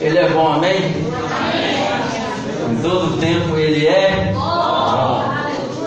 [0.00, 0.76] Ele é bom, amém?
[2.70, 5.24] Em todo tempo Ele é bom.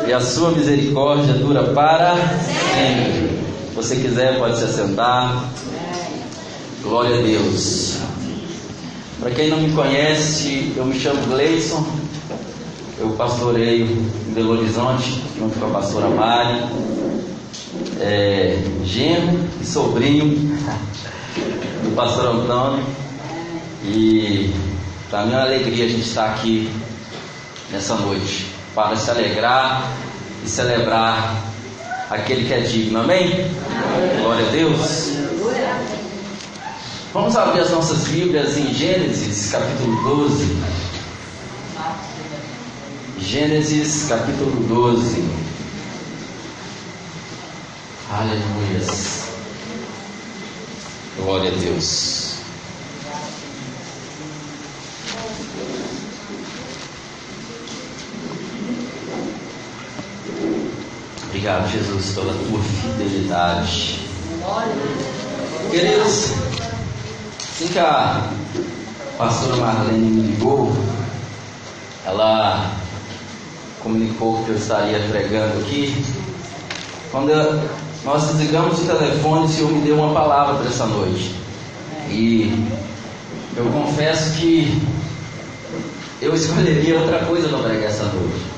[0.08, 3.40] E a sua misericórdia dura para sempre.
[3.69, 5.43] Se você quiser, pode se assentar.
[6.82, 7.98] Glória a Deus.
[9.20, 11.86] Para quem não me conhece, eu me chamo Gleison.
[12.98, 16.64] Eu pastoreio em Belo Horizonte, junto com a pastora Mari.
[18.00, 20.26] É, genro e sobrinho
[21.84, 22.84] do pastor Antônio.
[23.84, 24.54] E
[25.09, 26.70] para mim é uma alegria a gente estar aqui
[27.72, 29.91] nessa noite para se alegrar
[30.44, 31.35] e celebrar
[32.09, 32.99] aquele que é digno.
[32.99, 33.30] Amém?
[34.21, 35.13] Glória a Deus.
[37.13, 40.57] Vamos abrir as nossas Bíblias em Gênesis capítulo 12.
[43.20, 45.23] Gênesis capítulo 12.
[48.12, 48.85] Aleluia.
[51.18, 52.29] Glória a Deus.
[61.40, 63.99] Obrigado, Jesus, pela tua fidelidade.
[65.71, 66.33] Queridos,
[67.39, 68.29] assim que a
[69.17, 70.75] pastora Marlene me ligou,
[72.05, 72.69] ela
[73.81, 76.03] comunicou que eu estaria pregando aqui.
[77.09, 77.31] Quando
[78.03, 81.33] nós desligamos o telefone, o Senhor me deu uma palavra para essa noite.
[82.09, 82.67] E
[83.55, 84.77] eu confesso que
[86.21, 88.48] eu escolheria outra coisa para pregar essa noite.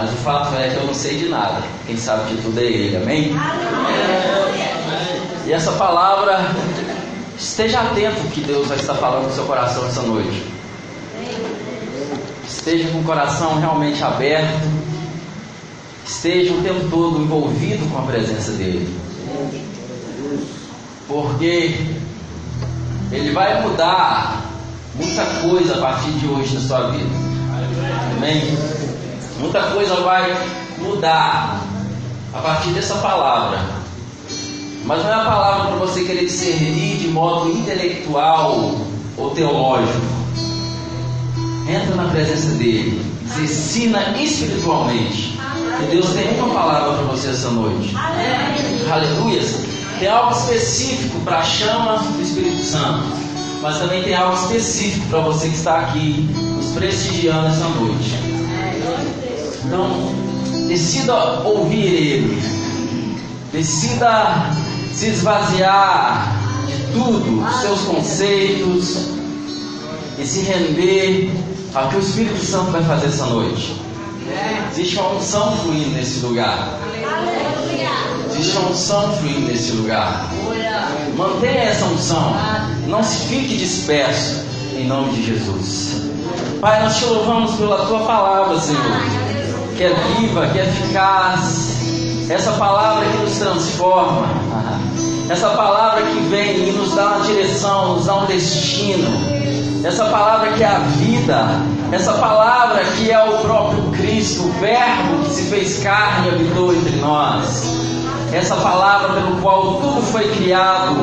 [0.00, 1.60] Mas o fato é que eu não sei de nada.
[1.84, 3.34] Quem sabe de tudo é Ele, amém?
[5.44, 6.54] E essa palavra,
[7.36, 10.44] esteja atento que Deus vai estar falando no seu coração essa noite.
[12.46, 14.68] Esteja com o coração realmente aberto.
[16.06, 18.88] Esteja o tempo todo envolvido com a presença dEle.
[21.08, 21.76] Porque
[23.10, 24.44] Ele vai mudar
[24.94, 27.10] muita coisa a partir de hoje na sua vida.
[28.16, 28.87] Amém?
[29.38, 30.36] Muita coisa vai
[30.78, 31.60] mudar
[32.34, 33.60] a partir dessa palavra.
[34.84, 38.74] Mas não é a palavra para você querer discernir de modo intelectual
[39.16, 40.18] ou teológico.
[41.68, 43.00] Entra na presença dele,
[43.32, 45.38] se ensina espiritualmente.
[45.82, 47.94] E Deus tem uma palavra para você essa noite.
[48.90, 49.42] Aleluia.
[50.00, 53.04] Tem algo específico para a chama do Espírito Santo.
[53.60, 58.17] Mas também tem algo específico para você que está aqui nos prestigiando essa noite.
[59.68, 59.86] Então,
[60.66, 61.14] decida
[61.44, 62.42] ouvir Ele,
[63.52, 64.50] decida
[64.94, 66.34] se esvaziar
[66.66, 69.08] de tudo, dos seus conceitos,
[70.18, 71.30] e se render
[71.74, 73.76] ao que o Espírito Santo vai fazer essa noite.
[74.72, 76.78] Existe uma unção fluindo nesse lugar.
[78.30, 80.30] Existe uma unção fluindo nesse lugar.
[81.14, 82.34] Mantenha essa unção.
[82.86, 84.48] Não se fique disperso.
[84.74, 86.08] Em nome de Jesus.
[86.60, 89.27] Pai, nós te louvamos pela tua palavra, Senhor
[89.78, 92.28] que é viva, que é eficaz.
[92.28, 94.26] Essa palavra que nos transforma.
[95.30, 99.08] Essa palavra que vem e nos dá uma direção, nos dá um destino.
[99.84, 101.62] Essa palavra que é a vida.
[101.92, 106.74] Essa palavra que é o próprio Cristo, o Verbo que se fez carne e habitou
[106.74, 107.78] entre nós.
[108.32, 110.96] Essa palavra pelo qual tudo foi criado,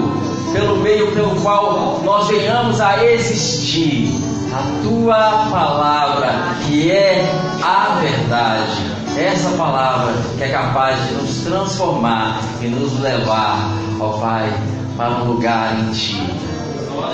[0.52, 7.30] pelo meio pelo qual nós venhamos a existir a tua palavra, que é
[7.62, 8.96] a verdade.
[9.18, 14.54] Essa palavra que é capaz de nos transformar e nos levar, ó Pai,
[14.96, 16.22] para um lugar em Ti.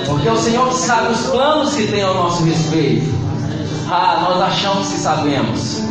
[0.06, 3.12] Porque o Senhor sabe os planos que tem ao nosso respeito.
[3.90, 5.81] Ah, nós achamos que sabemos,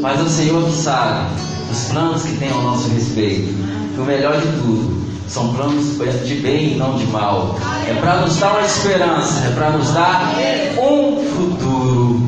[0.00, 1.26] mas o Senhor sabe
[1.70, 3.52] os planos que tem ao nosso respeito.
[3.94, 7.58] E o melhor de tudo, são planos de bem e não de mal.
[7.88, 10.34] É para nos dar uma esperança, é para nos dar
[10.78, 12.20] um futuro.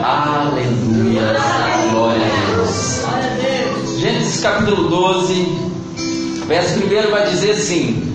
[0.00, 1.34] Aleluia.
[1.90, 3.98] Glória a Deus.
[3.98, 5.34] Gênesis capítulo 12,
[6.46, 8.14] verso 1 vai dizer assim.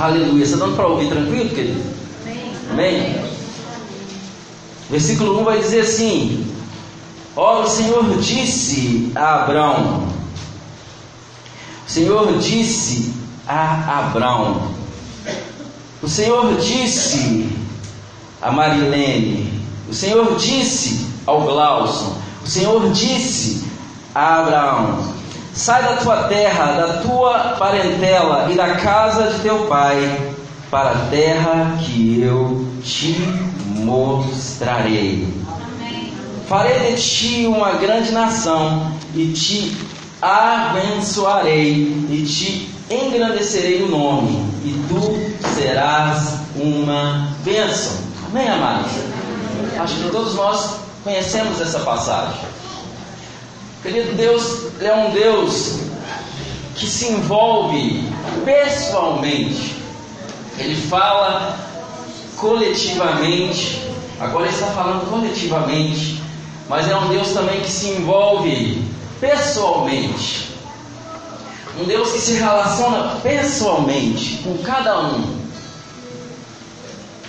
[0.00, 0.42] Aleluia.
[0.42, 1.82] Está dando para ouvir tranquilo, querido?
[2.70, 3.14] Amém?
[4.88, 6.46] Versículo 1 vai dizer assim:
[7.36, 10.15] Ora, o Senhor disse a Abraão:
[11.86, 13.14] o Senhor disse
[13.46, 14.72] a Abraão,
[16.02, 17.48] o Senhor disse
[18.42, 23.64] a Marilene, o Senhor disse ao Glauson, o Senhor disse
[24.12, 25.14] a Abraão:
[25.54, 30.34] Sai da tua terra, da tua parentela e da casa de teu pai,
[30.70, 33.14] para a terra que eu te
[33.76, 35.32] mostrarei.
[35.48, 36.12] Amém.
[36.48, 39.76] Farei de ti uma grande nação e te
[40.20, 47.92] abençoarei e te engrandecerei o nome, e tu serás uma bênção.
[48.30, 48.92] Amém, amados?
[49.78, 52.40] Acho que todos nós conhecemos essa passagem.
[53.82, 55.78] Querido Deus, é um Deus
[56.74, 58.04] que se envolve
[58.44, 59.76] pessoalmente.
[60.58, 61.56] Ele fala
[62.36, 63.82] coletivamente.
[64.18, 66.22] Agora ele está falando coletivamente.
[66.68, 68.82] Mas é um Deus também que se envolve
[69.20, 70.50] pessoalmente.
[71.78, 75.36] Um Deus que se relaciona pessoalmente com cada um.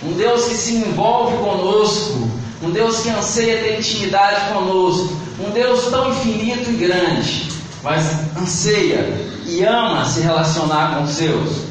[0.02, 2.30] Um Deus que se envolve conosco.
[2.62, 5.16] Um Deus que anseia ter intimidade conosco.
[5.38, 7.52] Um Deus tão infinito e grande,
[7.82, 8.04] mas
[8.36, 11.68] anseia e ama se relacionar com os seus.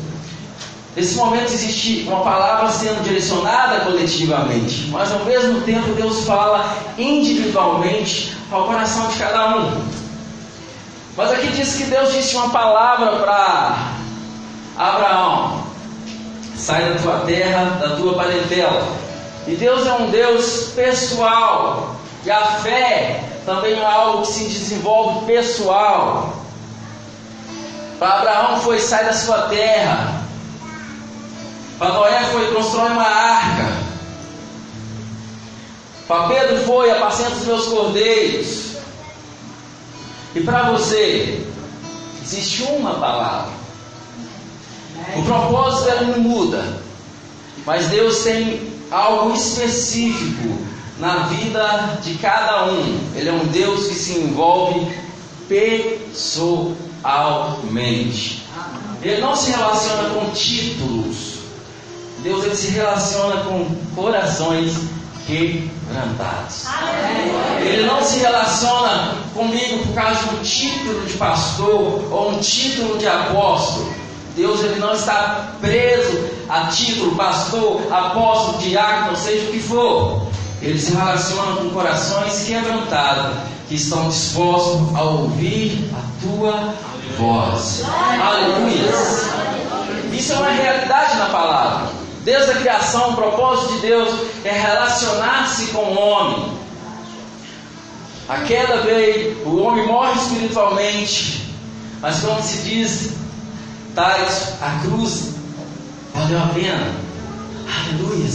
[0.95, 8.35] Nesse momento existe uma palavra sendo direcionada coletivamente, mas ao mesmo tempo Deus fala individualmente
[8.51, 9.96] ao coração de cada um.
[11.17, 13.89] Mas aqui diz que Deus disse uma palavra para
[14.77, 15.63] Abraão:
[16.55, 18.87] sai da tua terra, da tua parentela.
[19.47, 25.25] E Deus é um Deus pessoal, e a fé também é algo que se desenvolve
[25.25, 26.35] pessoal.
[27.97, 30.21] Para Abraão foi sai da sua terra,
[31.79, 33.87] para Noé foi constrói uma arca.
[36.07, 38.66] Para Pedro foi apacenta os meus cordeiros.
[40.37, 41.43] E para você,
[42.21, 43.51] existe uma palavra.
[45.15, 46.77] O propósito ela não muda.
[47.65, 50.59] Mas Deus tem algo específico
[50.99, 52.99] na vida de cada um.
[53.15, 54.87] Ele é um Deus que se envolve
[55.49, 58.45] pessoalmente.
[59.01, 61.37] Ele não se relaciona com títulos.
[62.21, 64.75] Deus ele se relaciona com corações
[65.27, 66.63] quebrantados.
[67.61, 72.97] Ele não se relaciona comigo por causa de um título de pastor ou um título
[72.97, 73.93] de apóstolo.
[74.35, 80.27] Deus ele não está preso a título, pastor, apóstolo, diácono, seja o que for.
[80.61, 83.37] Ele se relaciona com corações quebrantados,
[83.67, 86.73] que estão dispostos a ouvir a tua
[87.17, 87.83] voz.
[88.21, 88.91] Aleluia.
[90.13, 91.96] Isso é uma realidade na palavra.
[92.27, 94.13] Desde a criação, o propósito de Deus
[94.43, 96.51] é relacionar-se com o homem.
[98.27, 101.55] A queda veio, o homem morre espiritualmente,
[102.01, 103.11] mas como se diz,
[103.95, 105.35] tais, a cruz
[106.13, 106.91] valeu a pena.
[107.65, 108.29] Aleluia.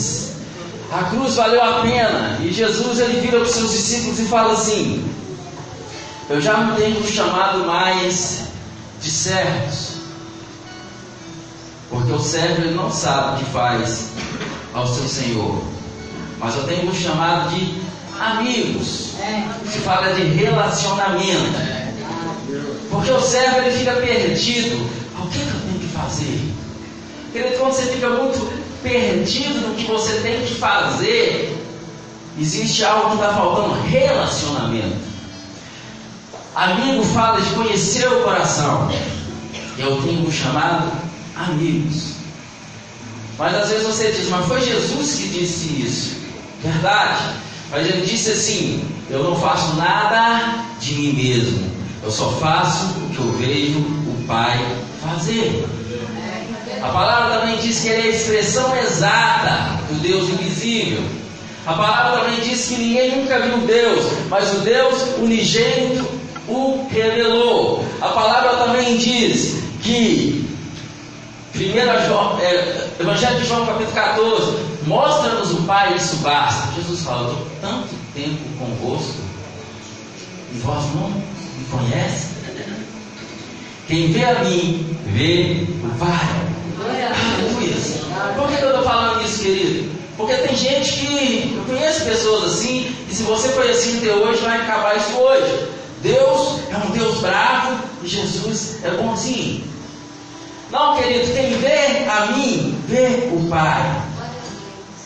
[0.90, 2.38] A cruz valeu a pena.
[2.40, 5.06] E Jesus ele vira para os seus discípulos e fala assim:
[6.30, 8.44] Eu já não tenho chamado mais
[9.02, 9.91] de servos,
[11.92, 14.08] porque o servo ele não sabe o que faz
[14.72, 15.62] ao seu Senhor.
[16.38, 17.82] Mas eu tenho chamado de
[18.18, 19.10] amigos.
[19.70, 21.52] Se fala de relacionamento.
[22.90, 24.90] Porque o servo ele fica perdido.
[25.22, 26.52] O que, que eu tenho que fazer?
[27.30, 31.56] Querido, quando você fica muito perdido no que você tem que fazer,
[32.40, 35.12] existe algo que está faltando: relacionamento.
[36.54, 38.90] Amigo fala de conhecer o coração.
[39.78, 41.01] Eu tenho chamado
[41.48, 42.12] amigos.
[43.38, 46.16] Mas às vezes você diz, mas foi Jesus que disse isso.
[46.62, 47.34] Verdade.
[47.70, 51.72] Mas ele disse assim: Eu não faço nada de mim mesmo.
[52.02, 54.58] Eu só faço o que eu vejo o Pai
[55.02, 55.66] fazer.
[56.82, 61.02] A palavra também diz que ele é a expressão exata do Deus invisível.
[61.64, 66.04] A palavra também diz que ninguém nunca viu Deus, mas o Deus unigênito
[66.48, 67.84] o revelou.
[68.00, 70.51] A palavra também diz que
[71.52, 74.56] Primeira João, é, Evangelho de João, capítulo 14.
[74.86, 76.72] Mostra-nos o Pai, isso basta.
[76.74, 79.20] Jesus falou: estou tanto tempo convosco
[80.54, 82.32] e vós não me conhecem.
[83.86, 86.52] Quem vê a mim, vê o Pai.
[86.80, 87.76] Aleluia.
[88.34, 89.90] Por que eu estou falando isso, querido?
[90.16, 91.54] Porque tem gente que.
[91.56, 95.68] Eu conheço pessoas assim, e se você foi assim até hoje, vai acabar isso hoje.
[96.02, 99.64] Deus é um Deus bravo e Jesus é bonzinho.
[100.72, 104.02] Não, querido, quem vê a mim, vê o Pai.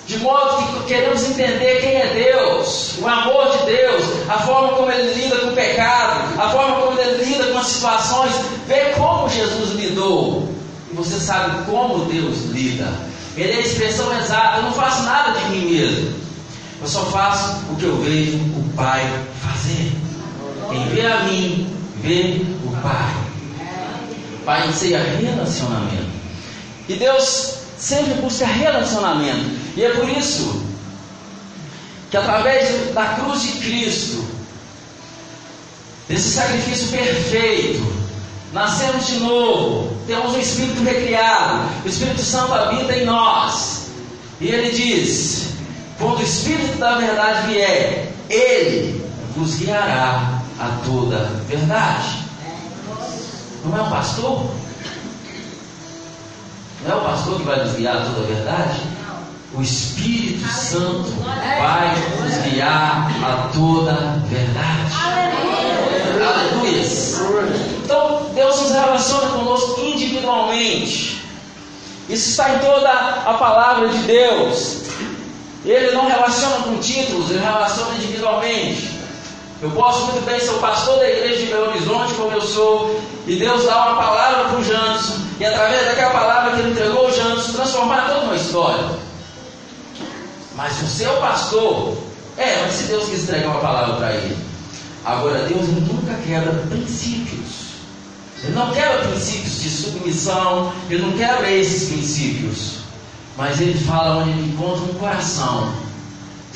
[0.07, 4.93] De modo que queremos entender quem é Deus, o amor de Deus, a forma como
[4.93, 8.33] Ele lida com o pecado, a forma como Ele lida com as situações,
[8.69, 10.49] vê como Jesus lidou.
[10.93, 12.89] E você sabe como Deus lida.
[13.37, 16.15] Ele é a expressão exata, eu não faço nada de mim mesmo.
[16.81, 19.03] Eu só faço o que eu vejo o Pai
[19.43, 19.91] fazer.
[20.71, 23.26] Quem vê a mim, vê o Pai.
[24.47, 26.07] Pai anseia relacionamento.
[26.89, 29.51] E Deus sempre busca relacionamento.
[29.77, 30.65] E é por isso
[32.09, 34.25] que através da cruz de Cristo,
[36.09, 37.85] desse sacrifício perfeito,
[38.53, 43.89] nascemos de novo, temos um Espírito recriado, o Espírito Santo habita em nós.
[44.41, 45.49] E ele diz:
[45.99, 52.26] quando o Espírito da verdade vier, ele vos guiará a toda verdade.
[53.67, 54.51] Não é o pastor?
[56.85, 58.81] Não é o pastor que vai nos guiar a toda a verdade?
[59.55, 64.93] O Espírito Santo vai nos guiar a toda a verdade.
[65.03, 66.83] Aleluia.
[67.85, 71.23] Então, Deus nos relaciona conosco individualmente.
[72.09, 74.83] Isso está em toda a palavra de Deus.
[75.65, 78.96] Ele não relaciona com títulos, ele relaciona individualmente.
[79.63, 83.01] Eu posso muito bem ser o pastor da igreja de Belo Horizonte, como eu sou,
[83.27, 87.07] e Deus dá uma palavra para o Janson, e através daquela palavra que ele entregou
[87.07, 88.85] ao Janson, transformar toda uma história.
[90.55, 91.97] Mas o seu pastor,
[92.37, 94.37] é, mas se Deus quis entregar uma palavra para ele.
[95.07, 97.67] Agora, Deus nunca quebra princípios.
[98.43, 102.73] Ele não quebra princípios de submissão, ele não quebra esses princípios.
[103.39, 105.86] Mas ele fala onde ele encontra um coração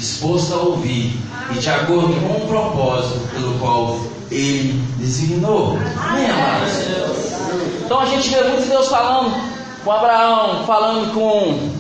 [0.01, 1.15] disposto a ouvir
[1.55, 5.79] e de acordo com o propósito pelo qual ele designou.
[6.03, 6.73] Amém, amados?
[7.85, 9.31] Então a gente vê muito Deus falando
[9.85, 11.71] com Abraão, falando com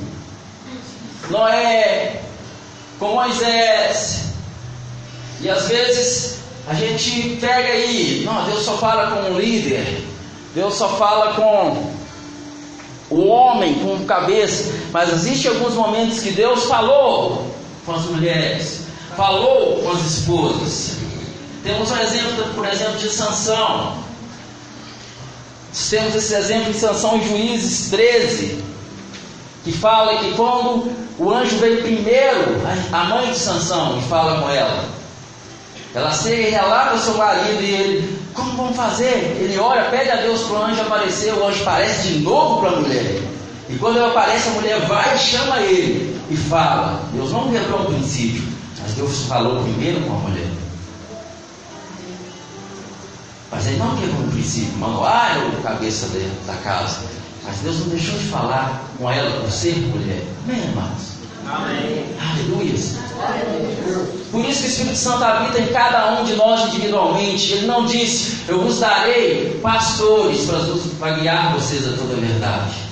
[1.31, 2.21] Noé,
[2.99, 4.33] com Moisés.
[5.41, 10.05] E às vezes a gente pega aí, não, Deus só fala com o líder,
[10.55, 11.91] Deus só fala com
[13.09, 17.50] o homem com cabeça, mas existem alguns momentos que Deus falou
[17.91, 18.83] com as mulheres,
[19.17, 20.97] falou com as esposas.
[21.65, 23.99] Temos um exemplo, por exemplo, de Sansão.
[25.91, 28.63] Temos esse exemplo em Sansão em Juízes 13,
[29.65, 32.61] que fala que quando o anjo veio primeiro,
[32.93, 34.85] a mãe de Sansão, e fala com ela,
[35.93, 39.37] ela se relata seu marido e ele, como vamos fazer?
[39.41, 42.71] Ele ora, pede a Deus para o anjo aparecer, o anjo aparece de novo para
[42.71, 43.21] a mulher.
[43.71, 47.03] E quando ele aparece, a mulher vai e chama ele e fala.
[47.13, 48.43] Deus não quebrou um princípio,
[48.83, 50.51] mas Deus falou primeiro com a mulher.
[53.53, 56.09] Mas ele não quebrou um princípio, Manoá era o cabeça
[56.47, 56.99] da casa.
[57.45, 60.23] Mas Deus não deixou de falar com ela por ser mulher.
[60.45, 61.21] Amém, irmãos?
[61.47, 62.07] Amém.
[62.21, 62.75] Aleluia.
[64.31, 67.53] Por isso que o Espírito Santo habita em cada um de nós individualmente.
[67.53, 70.47] Ele não disse, eu vos darei pastores
[70.99, 72.90] para guiar vocês a toda a verdade.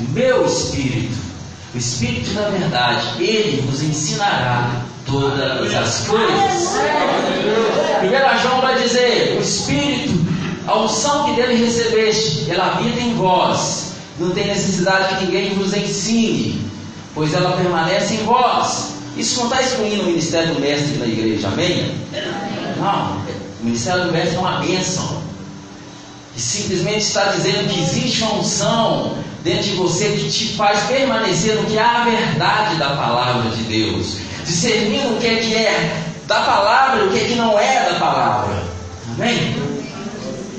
[0.00, 1.16] O meu Espírito,
[1.74, 6.78] o Espírito da verdade, ele vos ensinará todas as coisas.
[7.98, 10.14] Primeiro João vai dizer, o Espírito,
[10.66, 13.92] a unção que dele recebeste, ela habita em vós.
[14.18, 16.68] Não tem necessidade que ninguém vos ensine
[17.18, 18.92] pois ela permanece em vós.
[19.16, 21.92] Isso não está excluindo o ministério do mestre na igreja, amém?
[22.78, 23.16] Não,
[23.60, 25.20] o ministério do mestre é uma bênção.
[26.36, 31.56] E simplesmente está dizendo que existe uma unção dentro de você que te faz permanecer
[31.56, 36.02] no que é a verdade da palavra de Deus, discernindo o que é que é
[36.26, 38.62] da palavra e o que é que não é da palavra.
[39.14, 39.56] Amém?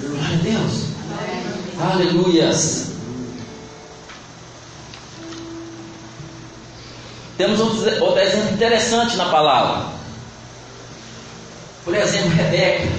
[0.02, 0.90] Glória a Deus.
[1.80, 2.90] Aleluias.
[7.38, 9.86] Temos outro, outro exemplo interessante na palavra.
[11.86, 12.90] Por exemplo, Rebeca.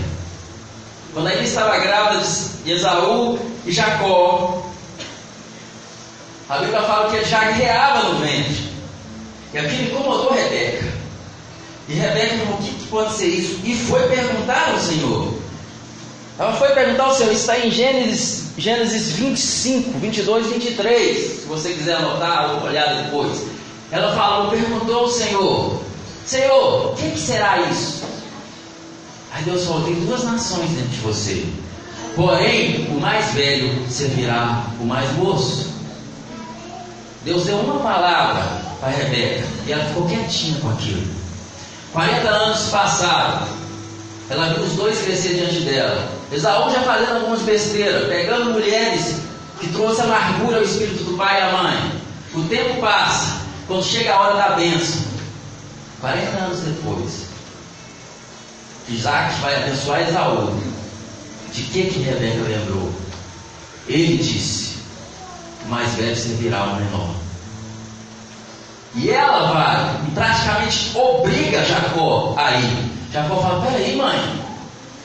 [1.12, 2.25] Quando ainda estava grávida
[2.64, 4.70] de Esaú e Jacó,
[6.50, 8.71] a Bíblia fala que ele já guerreava no ventre.
[9.54, 10.92] E aquilo incomodou Rebeca.
[11.88, 13.61] E Rebeca falou: o que, que pode ser isso?
[13.62, 15.33] E foi perguntar ao Senhor.
[16.37, 21.40] Ela foi perguntar ao Senhor, está em Gênesis, Gênesis 25, 22 e 23.
[21.40, 23.42] Se você quiser anotar ou olhar depois.
[23.92, 25.80] Ela falou, perguntou ao Senhor:
[26.26, 28.02] Senhor, o que, que será isso?
[29.33, 31.47] Aí Deus falou: tem duas nações dentro de você.
[32.16, 35.71] Porém, o mais velho servirá o mais moço.
[37.25, 38.43] Deus deu uma palavra
[38.81, 41.07] para Rebeca e ela ficou quietinha com aquilo.
[41.93, 43.47] 40 anos passaram.
[44.31, 46.09] Ela viu os dois crescer diante dela.
[46.33, 49.17] Esaú já fazendo algumas besteiras, pegando mulheres
[49.59, 52.00] que trouxe amargura ao espírito do pai e da mãe.
[52.35, 53.41] O tempo passa.
[53.67, 55.03] Quando chega a hora da bênção,
[56.00, 57.27] 40 anos depois,
[58.89, 60.61] Isaac vai abençoar Esaú.
[61.53, 62.93] De que que Rebeca lembrou?
[63.87, 64.70] Ele disse:
[65.71, 67.15] mais velho servirá ao menor.
[68.95, 72.91] E ela vai e praticamente obriga Jacó a ir.
[73.12, 74.45] Jacó fala: Peraí, mãe,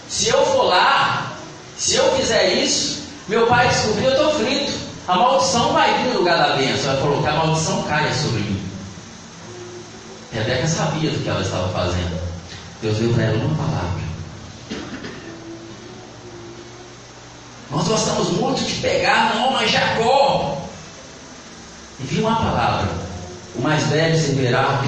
[0.10, 1.34] se eu for lá,
[1.78, 4.74] se eu fizer isso, meu pai descobriu, eu estou frito.
[5.08, 6.92] A maldição vai vir no lugar da bênção.
[6.92, 8.64] Ela falou que a maldição caia sobre mim.
[10.32, 12.20] Rebeca sabia do que ela estava fazendo.
[12.82, 14.15] Deus deu para ela uma palavra.
[17.72, 20.62] Nós gostamos muito de pegar, não, mas Jacó.
[22.00, 22.90] E viu uma palavra.
[23.56, 24.84] O velho servirá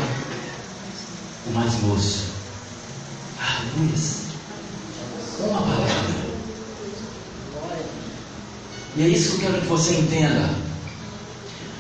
[1.48, 2.26] o mais moço.
[3.40, 3.96] Aleluia.
[5.40, 6.18] Uma palavra.
[8.96, 10.50] E é isso que eu quero que você entenda.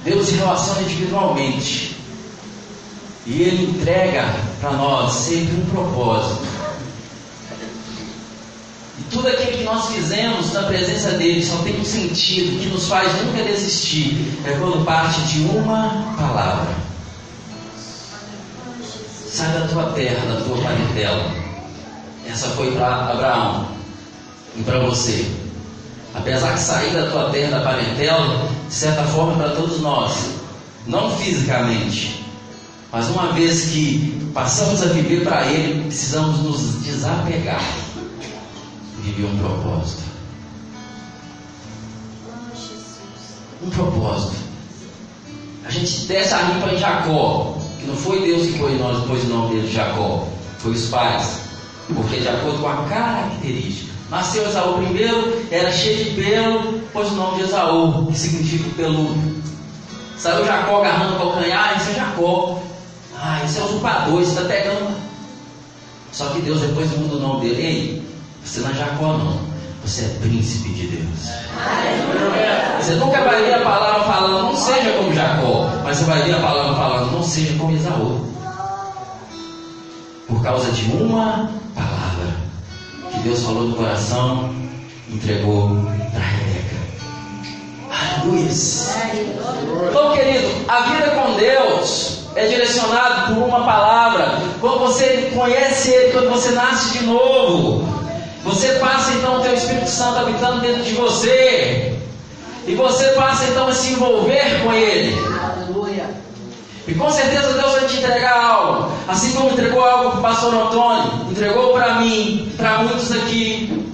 [0.03, 1.97] Deus se relaciona individualmente.
[3.25, 6.56] E Ele entrega para nós sempre um propósito.
[9.11, 13.09] Tudo aquilo que nós fizemos na presença dele só tem um sentido que nos faz
[13.23, 14.37] nunca desistir.
[14.45, 16.75] É quando parte de uma palavra.
[19.29, 21.31] Sai da tua terra, da tua parentela.
[22.27, 23.67] Essa foi para Abraão
[24.57, 25.25] e para você.
[26.13, 30.31] Apesar de sair da tua terra, da parentela, de certa forma para todos nós,
[30.85, 32.25] não fisicamente,
[32.91, 37.86] mas uma vez que passamos a viver para Ele, precisamos nos desapegar
[39.11, 40.03] viver um propósito.
[43.63, 44.35] Um propósito.
[45.65, 49.23] A gente desce a limpa em Jacó, que não foi Deus que pôs, nós, pôs
[49.23, 50.27] o nome dele de Jacó,
[50.59, 51.41] foi os pais,
[51.93, 53.87] porque de acordo com a característica.
[54.09, 59.37] Nasceu Esaú primeiro, era cheio de pelo, pôs o nome de Esaú, que significa peludo.
[60.17, 62.59] Saiu Jacó agarrando o calcanhar, isso é Jacó.
[63.19, 64.95] Ah, isso é usurpador, isso está pegando.
[66.11, 67.61] Só que Deus depois muda o nome dele.
[67.61, 68.06] Ei,
[68.47, 69.39] você não é Jacó, não.
[69.83, 71.29] Você é príncipe de Deus.
[72.79, 75.69] Você nunca vai ver a palavra falando, não seja como Jacó.
[75.83, 78.25] Mas você vai ver a palavra falando, não seja como Isaú.
[80.27, 82.35] Por causa de uma palavra
[83.11, 84.49] que Deus falou no coração,
[85.09, 85.69] entregou
[86.11, 86.77] para Rebeca.
[87.91, 88.49] Aleluia.
[89.89, 94.39] Então, querido, a vida com Deus é direcionada por uma palavra.
[94.61, 97.96] Quando você conhece Ele, quando você nasce de novo,
[98.43, 101.97] você passa então o teu Espírito Santo habitando dentro de você.
[102.65, 105.15] E você passa então a se envolver com Ele.
[105.41, 106.09] Aleluia.
[106.87, 108.91] E com certeza Deus vai te entregar algo.
[109.07, 113.85] Assim como entregou algo para o pastor Antônio, entregou para mim, para muitos aqui.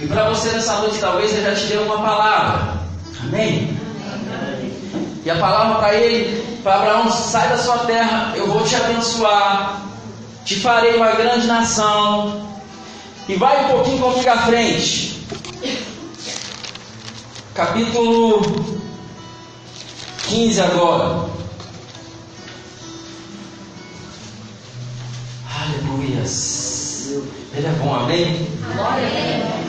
[0.00, 2.78] E para você nessa noite, talvez Ele já te deu uma palavra.
[3.22, 3.76] Amém?
[5.24, 9.82] E a palavra para ele, para Abraão, sai da sua terra, eu vou te abençoar,
[10.44, 12.40] te farei uma grande nação,
[13.28, 15.22] e vai um pouquinho comigo à frente.
[17.54, 18.40] Capítulo
[20.28, 21.28] 15 agora.
[25.60, 27.10] Aleluias.
[27.54, 28.48] Ele é bom, amém?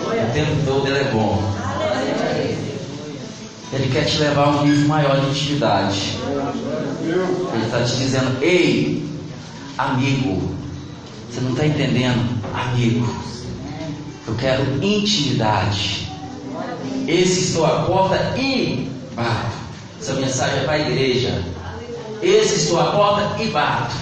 [0.08, 1.44] O tempo todo ele é bom.
[3.74, 6.18] Ele quer te levar a um nível maior de intimidade.
[7.54, 9.06] Ele está te dizendo, ei,
[9.78, 10.56] amigo,
[11.30, 13.30] você não está entendendo, amigo.
[14.30, 16.08] Eu quero intimidade.
[17.08, 19.58] Esse estou à porta e bato.
[20.00, 21.44] Essa mensagem é para a igreja.
[22.22, 23.96] Esse estou à porta e bato.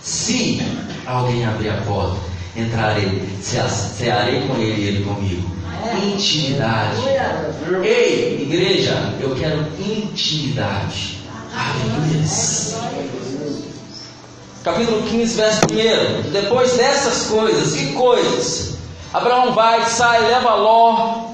[0.00, 0.62] Se
[1.04, 2.16] alguém abrir a porta,
[2.56, 5.50] entrarei, cearei com ele e ele comigo.
[6.14, 6.98] Intimidade.
[7.82, 11.18] Ei, igreja, eu quero intimidade.
[11.52, 12.24] Aleluia.
[14.62, 16.30] Capítulo 15, verso 1.
[16.30, 18.72] Depois dessas coisas, que coisas?
[19.12, 21.32] Abraão vai, sai, leva Ló.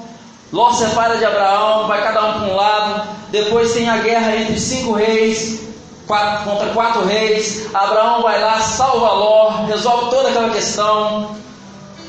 [0.51, 3.07] Ló separa de Abraão, vai cada um para um lado.
[3.29, 5.69] Depois tem a guerra entre cinco reis
[6.09, 7.67] quatro, contra quatro reis.
[7.73, 11.35] Abraão vai lá, salva Ló, resolve toda aquela questão.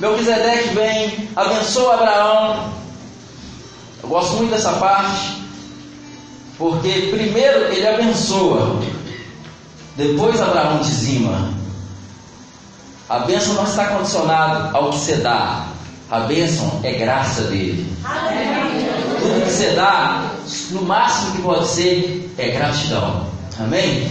[0.01, 2.73] Melquisedeque vem, abençoa Abraão.
[4.03, 5.43] Eu gosto muito dessa parte,
[6.57, 8.81] porque primeiro ele abençoa,
[9.95, 11.60] depois Abraão dizima.
[13.11, 15.67] A bênção não está condicionada ao que você dá.
[16.09, 17.93] A bênção é graça dele.
[19.19, 20.31] Tudo que você dá,
[20.71, 23.27] no máximo que pode ser, é gratidão.
[23.59, 24.09] Amém?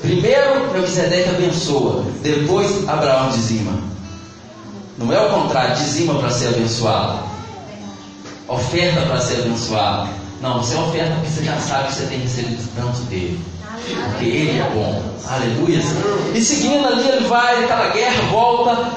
[0.00, 2.06] Primeiro, Melquisedeque abençoa.
[2.22, 3.78] Depois, Abraão dizima.
[4.96, 7.18] Não é o contrário, dizima para ser abençoado.
[8.48, 10.08] Oferta para ser abençoado.
[10.40, 13.38] Não, você oferta porque você já sabe que você tem recebido tanto dele
[13.94, 15.16] porque Ele é bom.
[15.28, 15.80] Aleluia.
[16.34, 18.90] E seguindo ali, ele vai, aquela guerra, volta,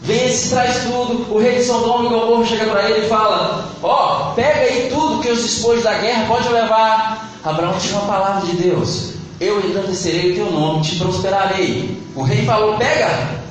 [0.00, 1.26] vence, traz tudo.
[1.34, 4.88] O rei de Sodoma e Gomorra chega para ele e fala: Ó, oh, pega aí
[4.88, 7.28] tudo que os despojos da guerra, pode levar.
[7.42, 12.00] Abraão tinha uma palavra de Deus: Eu engrandecerei o teu nome, te prosperarei.
[12.14, 13.42] O rei falou: Pega.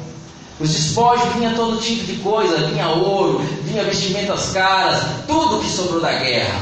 [0.60, 6.00] Os despojos vinha todo tipo de coisa, vinha ouro, vinha vestimentas caras, tudo que sobrou
[6.00, 6.62] da guerra.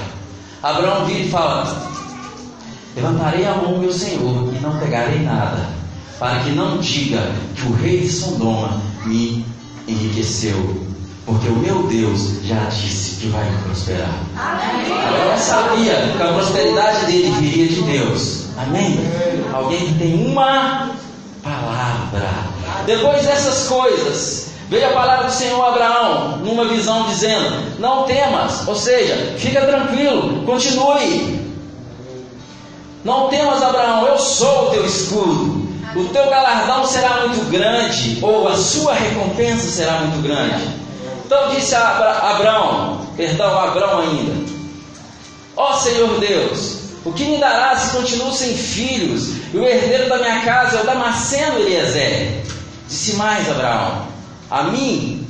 [0.63, 1.90] Abraão vira e fala:
[2.95, 5.65] Levantarei a mão, meu Senhor, e não pegarei nada,
[6.19, 9.45] para que não diga que o rei de Sodoma me
[9.87, 10.85] enriqueceu,
[11.25, 14.13] porque o meu Deus já disse que vai me prosperar.
[14.35, 18.45] Abraão sabia que a prosperidade dele viria de Deus.
[18.57, 18.99] Amém?
[19.53, 20.91] Alguém que tem uma
[21.41, 22.29] palavra.
[22.85, 28.75] Depois dessas coisas, veio a palavra do Senhor Abraão, numa visão, dizendo: Não temas, ou
[28.75, 31.40] seja, fica tranquilo, continue.
[33.03, 35.61] Não temas, Abraão, eu sou o teu escudo.
[35.95, 40.63] O teu galardão será muito grande, ou a sua recompensa será muito grande.
[41.25, 44.51] Então disse a Abraão, perdão, Abraão ainda:
[45.57, 49.29] Ó Senhor Deus, o que me dará se continuo sem filhos?
[49.53, 52.43] E o herdeiro da minha casa é o Damasceno Eliezer.
[52.87, 54.07] Disse mais Abraão:
[54.49, 55.27] A mim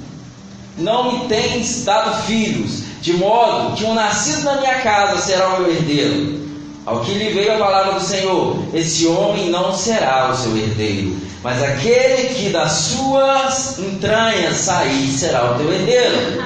[0.77, 5.61] não me tens dado filhos, de modo que um nascido na minha casa será o
[5.61, 6.50] meu herdeiro.
[6.85, 11.15] Ao que lhe veio a palavra do Senhor: Esse homem não será o seu herdeiro,
[11.43, 16.41] mas aquele que das suas entranhas sair será o teu herdeiro.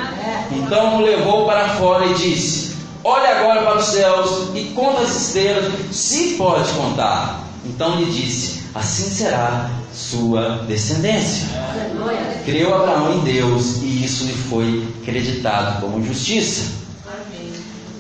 [0.52, 5.16] Então o levou para fora e disse: Olhe agora para os céus e conta as
[5.16, 7.42] estrelas, se pode contar.
[7.64, 11.48] Então lhe disse: Assim será sua descendência.
[12.44, 16.74] Creu Abraão em Deus e isso lhe foi acreditado como justiça.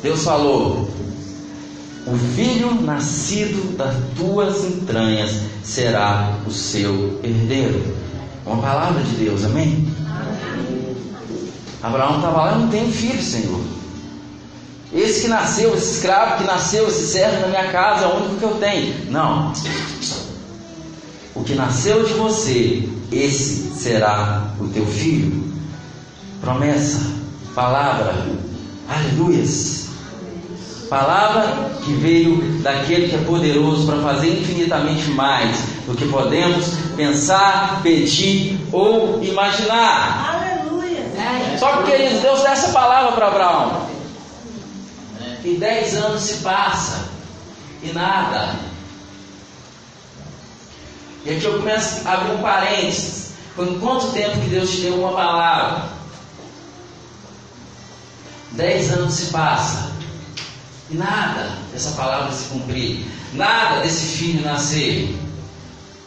[0.04, 0.89] Deus falou:
[2.07, 7.95] O filho nascido das tuas entranhas será o seu herdeiro.
[8.45, 9.91] Uma palavra de Deus, amém?
[10.07, 10.97] amém.
[11.81, 13.59] Abraão estava lá, não tem filho, Senhor.
[14.93, 18.35] Esse que nasceu, esse escravo que nasceu, esse servo na minha casa é o único
[18.35, 19.11] que eu tenho.
[19.11, 19.51] Não.
[21.33, 25.43] O que nasceu de você, esse será o teu filho.
[26.39, 27.01] Promessa,
[27.55, 28.15] palavra,
[28.87, 29.85] aleluias.
[30.89, 37.82] Palavra que veio daquele que é poderoso para fazer infinitamente mais do que podemos pensar,
[37.82, 40.36] pedir ou imaginar.
[40.36, 41.12] Aleluia.
[41.58, 43.88] Só que, queridos, Deus dá essa palavra para Abraão.
[45.43, 47.06] E dez anos se passa
[47.82, 48.56] e nada.
[51.26, 53.34] E aqui eu começo a abrir um parênteses.
[53.56, 55.86] Foi quanto tempo que Deus te deu uma palavra?
[58.52, 59.94] Dez anos se passa
[60.89, 65.17] nada dessa palavra se cumprir, nada desse filho nascer.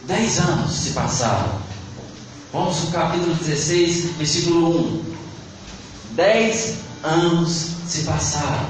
[0.05, 1.59] Dez anos se passaram.
[2.53, 5.15] Vamos no capítulo 16, versículo 1.
[6.13, 8.67] Dez anos se passaram.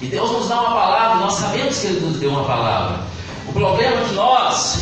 [0.00, 3.04] E Deus nos dá uma palavra, nós sabemos que Ele nos deu uma palavra.
[3.46, 4.78] O problema é que nós,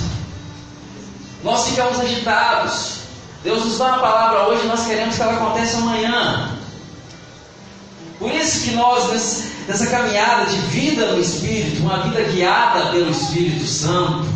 [1.42, 3.00] nós ficamos agitados.
[3.42, 6.56] Deus nos dá uma palavra hoje, nós queremos que ela aconteça amanhã.
[8.18, 13.66] Por isso que nós, nessa caminhada de vida no Espírito, uma vida guiada pelo Espírito
[13.66, 14.26] Santo,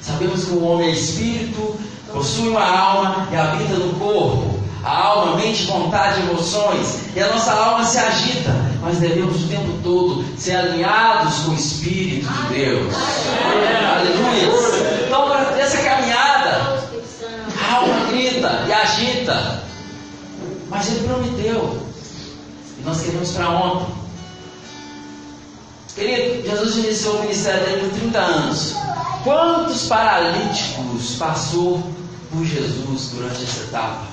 [0.00, 1.78] sabemos que o homem é espírito,
[2.12, 4.60] possui uma alma e habita no corpo.
[4.82, 9.78] A alma, mente, vontade, emoções, e a nossa alma se agita, mas devemos o tempo
[9.82, 12.94] todo ser alinhados com o Espírito de Deus.
[13.94, 15.04] Aleluia.
[15.06, 16.82] Então, para essa caminhada,
[17.60, 19.64] a alma grita e agita,
[20.70, 21.78] mas Ele prometeu,
[22.78, 23.99] e nós queremos para ontem.
[25.94, 28.74] Querido, Jesus iniciou o ministério dele com 30 anos.
[29.24, 31.82] Quantos paralíticos passou
[32.30, 34.08] por Jesus durante essa etapa?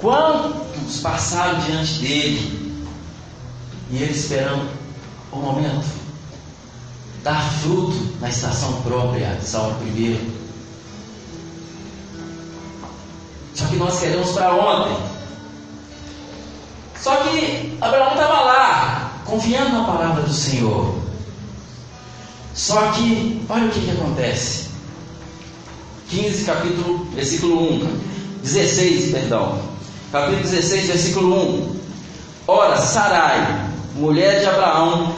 [0.00, 2.84] Quantos passaram diante dele
[3.90, 4.70] e ele esperando
[5.30, 5.86] o momento?
[7.22, 10.40] Dar fruto na estação própria, Salmo primeiro.
[13.54, 15.19] Só que nós queremos para ontem.
[17.00, 20.94] Só que Abraão estava lá, confiando na palavra do Senhor.
[22.54, 24.68] Só que, olha o que, que acontece.
[26.08, 28.10] 15, capítulo, versículo 1.
[28.42, 29.70] 16, perdão
[30.12, 31.76] capítulo 16, versículo 1.
[32.48, 35.14] Ora, Sarai, mulher de Abraão,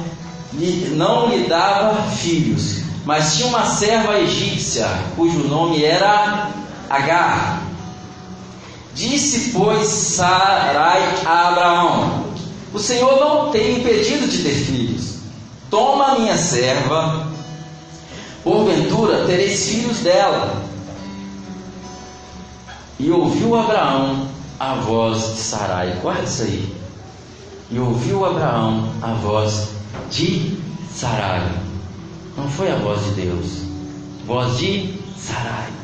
[0.91, 6.51] não lhe dava filhos, mas tinha uma serva egípcia, cujo nome era
[6.91, 7.63] Agar.
[8.95, 12.25] Disse, pois, Sarai a Abraão:
[12.73, 15.17] O Senhor não tem impedido de ter filhos.
[15.71, 17.27] Toma minha serva,
[18.45, 20.63] porventura tereis filhos dela.
[22.99, 24.29] E ouviu Abraão
[24.61, 25.99] a voz de Sarai.
[26.03, 26.77] Guarda isso aí.
[27.71, 29.69] E ouviu Abraão a voz
[30.11, 30.59] de
[30.95, 31.51] Sarai.
[32.37, 33.63] Não foi a voz de Deus,
[34.27, 35.82] voz de Sarai.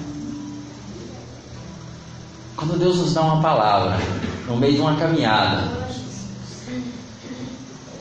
[2.59, 3.97] Quando Deus nos dá uma palavra
[4.49, 5.63] no meio de uma caminhada,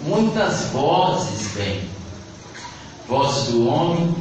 [0.01, 1.87] muitas vozes vêm
[3.07, 4.15] vozes do homem,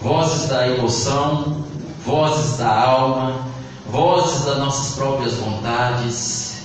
[0.00, 1.64] vozes da emoção,
[2.06, 3.44] vozes da alma,
[3.90, 6.62] vozes das nossas próprias vontades.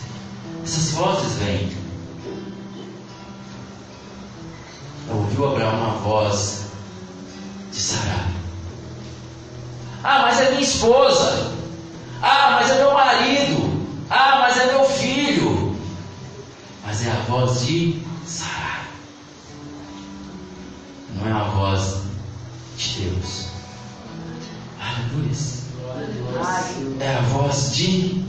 [0.64, 1.76] Essas vozes vêm.
[5.10, 6.66] ouviu Abraão uma voz
[7.72, 8.28] de Sarai.
[10.04, 11.57] Ah, mas é minha esposa.
[12.22, 13.88] Ah, mas é meu marido.
[14.10, 15.76] Ah, mas é meu filho.
[16.86, 18.82] Mas é a voz de Sarai.
[21.16, 22.02] Não é a voz
[22.78, 23.48] de Deus.
[24.80, 25.32] Aleluia.
[27.00, 28.26] É a voz de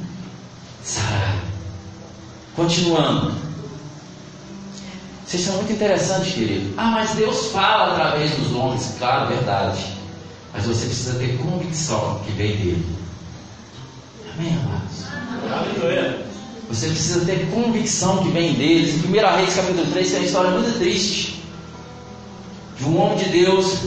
[0.82, 1.40] Sarai.
[2.56, 3.34] Continuando.
[5.24, 6.74] Vocês são muito interessantes, querido.
[6.78, 8.94] Ah, mas Deus fala através dos homens.
[8.98, 9.84] Claro, verdade.
[10.54, 12.97] Mas você precisa ter convicção que vem dele.
[14.38, 16.28] Amém, amados?
[16.68, 19.04] Você precisa ter convicção que vem deles.
[19.04, 21.42] Em 1 Reis capítulo 3 tem uma história muito triste.
[22.78, 23.80] De um homem de Deus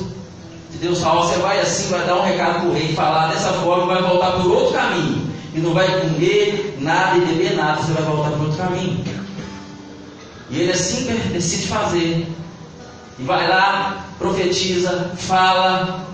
[0.71, 3.51] de Deus fala, você vai assim, vai dar um recado para o rei, falar dessa
[3.53, 5.29] forma, vai voltar por outro caminho.
[5.53, 9.03] E não vai comer nada e beber nada, você vai voltar por outro caminho.
[10.49, 12.27] E ele assim decide fazer.
[13.19, 16.10] E vai lá, profetiza, fala.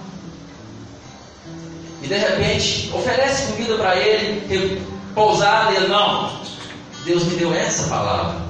[2.02, 4.82] E de repente oferece comida para ele,
[5.16, 6.32] pousada, e ele não.
[7.06, 8.42] Deus me deu essa palavra.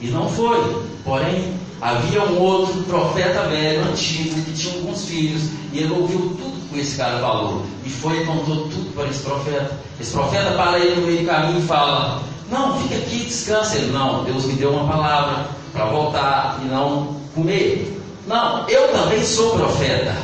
[0.00, 0.82] E não foi.
[1.04, 6.68] Porém, Havia um outro profeta velho, antigo, que tinha alguns filhos, e ele ouviu tudo
[6.72, 7.66] que esse cara falou.
[7.84, 9.72] E foi e contou tudo para esse profeta.
[10.00, 13.74] Esse profeta para ele no meio do caminho e fala: Não, fica aqui, descansa.
[13.74, 18.00] Ele: Não, Deus me deu uma palavra para voltar e não comer.
[18.28, 20.14] Não, eu também sou profeta.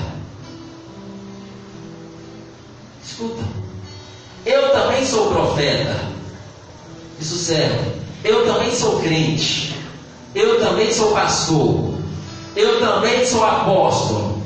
[3.19, 3.43] Escuta,
[4.47, 6.09] eu também sou profeta.
[7.21, 7.91] Isso serve.
[8.23, 9.75] Eu também sou crente.
[10.37, 11.95] Eu também sou pastor.
[12.55, 14.41] Eu também sou apóstolo.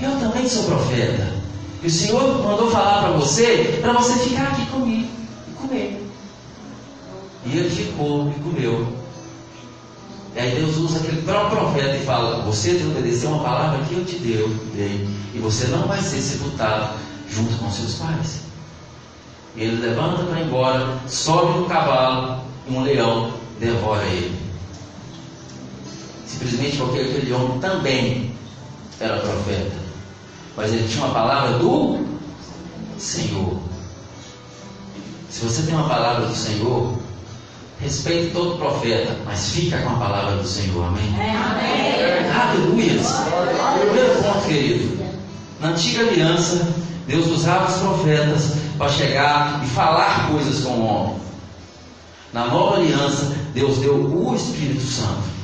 [0.00, 1.34] Eu também sou profeta.
[1.82, 5.08] E o Senhor mandou falar para você, para você ficar aqui comigo
[5.48, 6.10] e comer.
[7.44, 8.88] E ele ficou e comeu.
[10.34, 14.04] E aí Deus usa aquele próprio profeta e fala: Você desobedeceu uma palavra que eu
[14.04, 18.40] te dei, e você não vai ser sepultado junto com seus pais.
[19.56, 24.38] E ele levanta para ir embora, sobe no cavalo, um leão devora ele.
[26.26, 28.34] Simplesmente porque aquele homem também
[29.00, 29.76] era profeta.
[30.56, 32.06] Mas ele tinha uma palavra do
[32.98, 33.58] Senhor.
[35.30, 36.98] Se você tem uma palavra do Senhor,
[37.80, 40.84] respeite todo profeta, mas fica com a palavra do Senhor.
[40.84, 41.08] Amém?
[41.14, 42.30] Amém.
[42.30, 43.00] Aleluia.
[43.80, 44.98] Primeiro ponto, querido.
[45.60, 46.66] Na antiga aliança,
[47.08, 51.16] Deus usava os profetas para chegar e falar coisas com o homem.
[52.34, 55.38] Na nova aliança, Deus deu o Espírito Santo.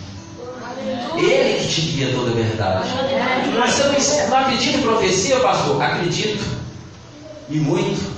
[1.16, 2.90] Ele que te guia toda a verdade.
[3.58, 5.82] Mas você não, acredita em profecia, pastor?
[5.82, 6.44] Acredito.
[7.48, 8.12] E muito.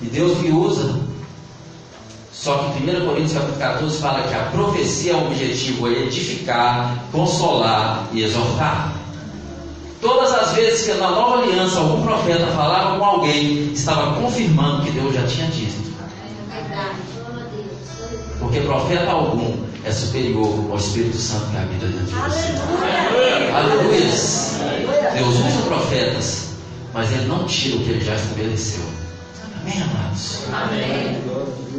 [0.00, 1.00] E Deus me usa.
[2.32, 8.06] Só que 1 Coríntios capítulo 14 fala que a profecia, o objetivo é edificar, consolar
[8.12, 9.03] e exortar.
[10.04, 14.90] Todas as vezes que na nova aliança algum profeta falava com alguém, estava confirmando que
[14.90, 15.90] Deus já tinha dito.
[18.38, 22.52] Porque profeta algum é superior ao Espírito Santo que habita dentro de você.
[23.54, 25.10] Aleluia.
[25.14, 26.48] Deus usa profetas,
[26.92, 28.84] mas ele não tira o que ele já estabeleceu.
[29.62, 30.40] Amém, amados?
[30.52, 31.18] Amém.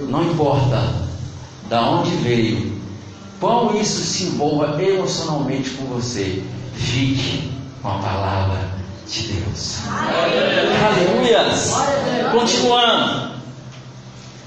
[0.09, 0.95] Não importa
[1.69, 2.73] da onde veio,
[3.39, 6.41] como isso se envolva emocionalmente com você,
[6.73, 7.54] fique
[7.85, 8.57] com a palavra
[9.07, 9.77] de Deus.
[10.87, 11.45] Aleluia.
[12.31, 13.35] Continuando.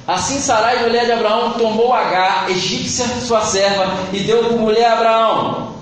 [0.09, 4.92] Assim Sarai, mulher de Abraão, tomou Agar, egípcia, sua serva, e deu por mulher a
[4.94, 5.74] Abraão,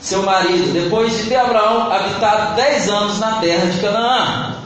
[0.00, 4.56] seu marido, depois de ter Abraão habitado dez anos na terra de Canaã.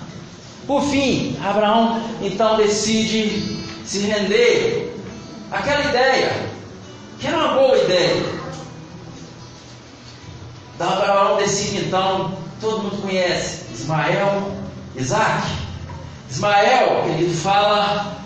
[0.64, 4.96] Por fim, Abraão então decide se render
[5.50, 6.32] àquela ideia,
[7.18, 8.41] que era uma boa ideia.
[10.74, 14.52] Então Abraão decide então, todo mundo conhece, Ismael,
[14.96, 15.48] Isaac.
[16.30, 18.16] Ismael, ele fala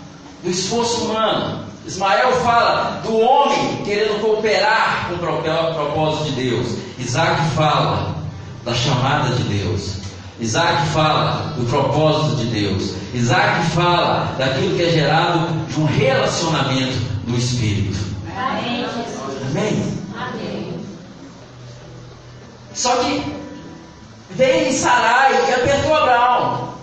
[0.43, 1.65] do esforço humano.
[1.85, 6.77] Ismael fala do homem querendo cooperar com o propósito de Deus.
[6.99, 8.15] Isaac fala
[8.65, 9.97] da chamada de Deus.
[10.39, 12.93] Isaac fala do propósito de Deus.
[13.13, 17.97] Isaac fala daquilo que é gerado de um relacionamento do Espírito.
[18.35, 18.85] Amém.
[19.49, 19.93] Amém.
[20.15, 20.66] Amém.
[22.77, 23.23] Só que
[24.29, 26.73] veio Sarai e apertou Abraão.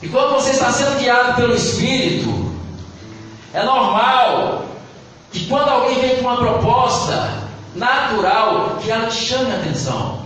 [0.00, 2.54] E quando você está sendo guiado pelo Espírito,
[3.52, 4.66] é normal
[5.32, 7.28] que quando alguém vem com uma proposta
[7.74, 10.20] natural, que ela te chame a atenção.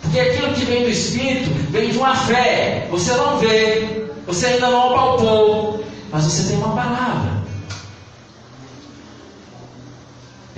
[0.00, 2.86] Porque aquilo que vem do Espírito vem de uma fé.
[2.88, 7.39] Você não vê, você ainda não apalpou, mas você tem uma palavra.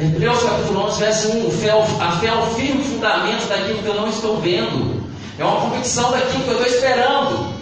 [0.02, 2.02] Hebreus capítulo 11, verso 1.
[2.02, 5.00] A fé é o firme fundamento daquilo que eu não estou vendo.
[5.38, 7.54] É uma convicção daquilo que eu estou esperando.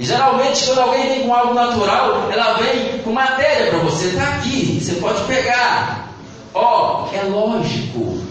[0.00, 4.06] E geralmente, quando alguém vem com algo natural, ela vem com matéria para você.
[4.06, 6.08] Está aqui, você pode pegar.
[6.54, 8.24] Ó, oh, é lógico.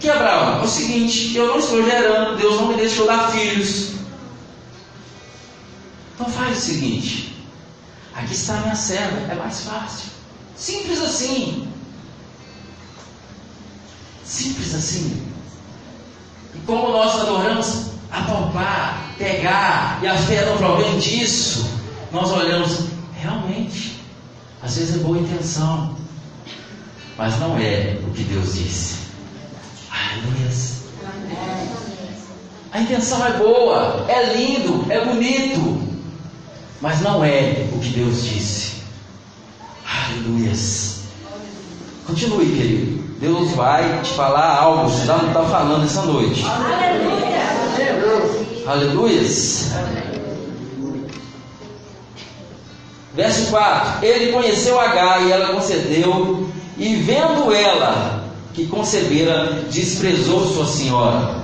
[0.00, 3.92] Que Abraão, é o seguinte: eu não estou gerando, Deus não me deixou dar filhos.
[6.16, 7.36] Então faz o seguinte:
[8.16, 10.17] aqui está a minha serva, é mais fácil.
[10.58, 11.68] Simples assim.
[14.24, 15.22] Simples assim.
[16.54, 21.70] E como nós adoramos apalpar, pegar, e a fé não provém disso,
[22.12, 22.86] nós olhamos,
[23.20, 24.00] realmente,
[24.62, 25.94] às vezes é boa intenção,
[27.16, 28.96] mas não é o que Deus disse.
[29.90, 30.48] Aleluia.
[32.70, 35.82] A intenção é boa, é lindo, é bonito,
[36.80, 38.67] mas não é o que Deus disse.
[42.06, 42.98] Continue, querido.
[43.20, 46.44] Deus vai te falar algo, você já não está falando essa noite.
[46.44, 47.28] Aleluia.
[48.66, 49.72] Aleluias.
[53.14, 60.66] Verso 4: Ele conheceu H e ela concedeu, e vendo ela que concebera, desprezou sua
[60.66, 61.37] senhora.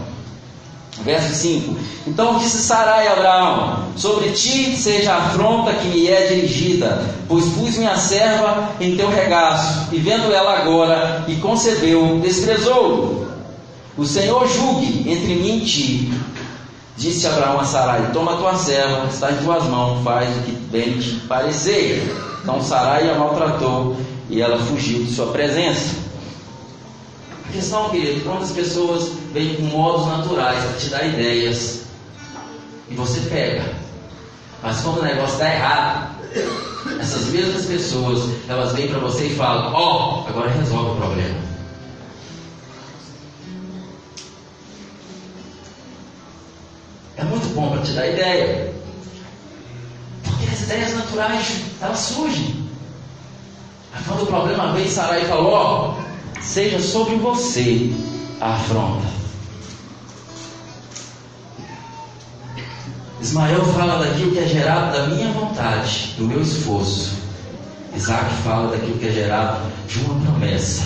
[1.02, 1.76] Verso 5:
[2.06, 7.46] Então disse Sarai a Abraão: Sobre ti seja a afronta que me é dirigida, pois
[7.46, 13.26] pus minha serva em teu regaço, e vendo ela agora e concebeu, desprezou.
[13.96, 16.12] O Senhor julgue entre mim e ti.
[16.96, 20.98] Disse Abraão a Sarai: Toma tua serva, está em tuas mãos, faz o que bem
[20.98, 22.02] te parecer.
[22.42, 23.96] Então Sarai a maltratou
[24.30, 26.03] e ela fugiu de sua presença
[27.52, 31.82] questão, querido, quando as pessoas vêm com modos naturais para te dar ideias
[32.88, 33.74] e você pega,
[34.62, 36.14] mas quando o negócio está errado,
[37.00, 41.38] essas mesmas pessoas elas vêm para você e falam: Ó, oh, agora resolve o problema.
[47.16, 48.74] É muito bom para te dar ideia.
[50.24, 52.68] Porque as ideias naturais, elas surgem.
[53.92, 56.13] Mas quando o problema vem, Sarai falou: Ó, oh,
[56.44, 57.90] seja sobre você
[58.40, 59.14] a afronta.
[63.20, 67.14] Ismael fala daquilo que é gerado da minha vontade, do meu esforço.
[67.96, 70.82] Isaac fala daquilo que é gerado de uma promessa.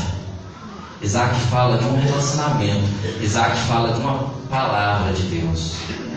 [1.03, 2.87] Isaac fala de um relacionamento.
[3.21, 5.73] Isaac fala de uma palavra de Deus.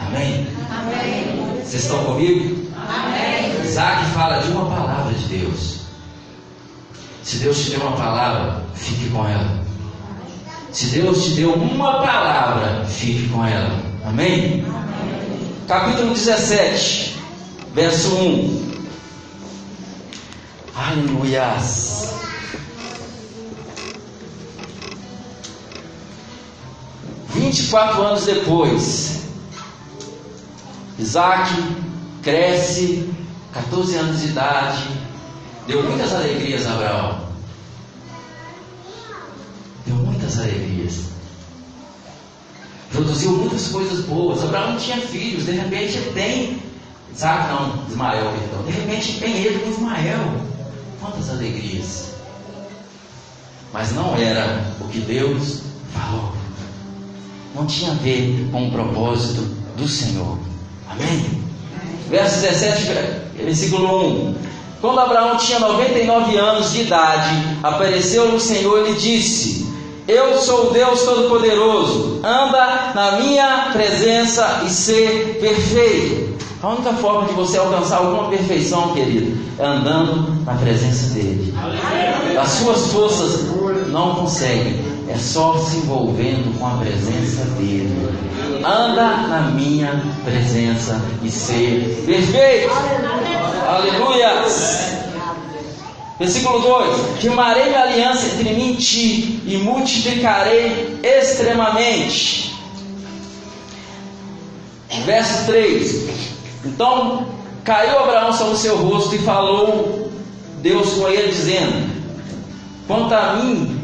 [0.08, 0.48] Amém?
[0.70, 1.62] Amém.
[1.64, 2.70] Vocês estão comigo?
[2.76, 3.66] Amém.
[3.66, 5.82] Isaac fala de uma palavra de Deus.
[7.24, 9.62] Se Deus te deu uma palavra, fique com ela.
[10.72, 13.80] Se Deus te deu uma palavra, fique com ela.
[14.06, 14.64] Amém?
[14.66, 14.82] Amém.
[15.68, 17.18] Capítulo 17,
[17.74, 18.72] verso 1.
[20.76, 22.14] Aleluias.
[27.34, 29.22] Vinte e quatro anos depois,
[31.00, 31.54] Isaac
[32.22, 33.10] cresce,
[33.54, 35.01] 14 anos de idade,
[35.68, 37.22] Deu muitas alegrias a Abraão.
[39.86, 41.12] Deu muitas alegrias.
[42.92, 44.44] Produziu muitas coisas boas.
[44.44, 46.62] Abraão tinha filhos, de repente ele tem.
[47.14, 48.64] Isaac não, Ismael, perdão.
[48.66, 50.42] De repente tem ele com Ismael.
[51.00, 52.12] Quantas alegrias.
[53.74, 55.62] Mas não era o que Deus
[55.94, 56.34] falou.
[57.56, 59.42] Não tinha a ver com o propósito
[59.78, 60.38] do Senhor.
[60.90, 61.42] Amém?
[62.10, 62.88] Verso 17,
[63.38, 64.36] versículo 1.
[64.82, 69.68] Quando Abraão tinha 99 anos de idade, apareceu-lhe o Senhor e lhe disse:
[70.08, 76.32] Eu sou Deus Todo-Poderoso, anda na minha presença e ser perfeito.
[76.64, 81.54] A única forma de você alcançar alguma perfeição, querido, é andando na presença dele.
[82.40, 83.46] As suas forças
[83.88, 84.80] não conseguem,
[85.12, 88.10] é só se envolvendo com a presença dele.
[88.66, 92.72] Anda na minha presença e ser perfeito.
[93.68, 94.46] Aleluia.
[96.18, 102.56] Versículo 2: Firmarei minha aliança entre mim e ti, e multiplicarei extremamente.
[105.06, 106.10] Verso 3:
[106.64, 107.28] Então
[107.66, 110.10] caiu Abraão sobre o seu rosto e falou
[110.62, 111.90] Deus com ele, dizendo:
[112.88, 113.81] Quanto a mim,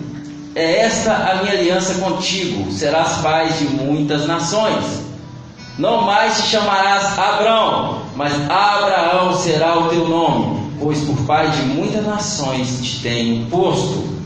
[0.57, 5.05] é esta a minha aliança contigo: serás pai de muitas nações.
[5.77, 11.61] Não mais te chamarás Abraão, mas Abraão será o teu nome, pois por pai de
[11.61, 14.17] muitas nações te tenho posto.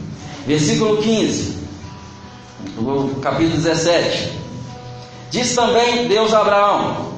[0.47, 1.57] Versículo 15,
[3.21, 4.31] capítulo 17.
[5.29, 7.11] Diz também Deus a Abraão: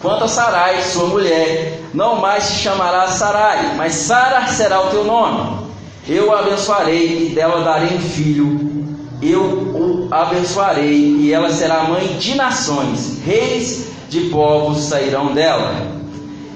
[0.00, 5.04] Quanto a Sarai, sua mulher, não mais te chamarás Sarai, mas Sara será o teu
[5.04, 5.65] nome.
[6.08, 8.76] Eu abençoarei e dela darei um filho.
[9.20, 13.18] Eu o abençoarei e ela será mãe de nações.
[13.24, 15.96] Reis de povos sairão dela.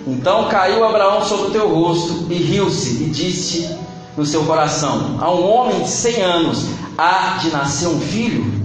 [0.07, 3.77] Então caiu Abraão sobre o teu rosto e riu-se e disse
[4.17, 8.61] no seu coração: A um homem de cem anos há de nascer um filho?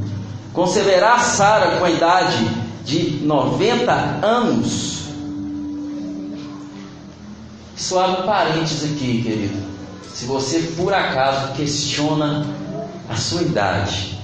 [0.54, 2.48] Conceberá Sara com a idade
[2.84, 5.06] de 90 anos?
[7.76, 9.75] Só abre um parênteses aqui, querido.
[10.16, 12.48] Se você por acaso questiona
[13.10, 14.18] a sua idade,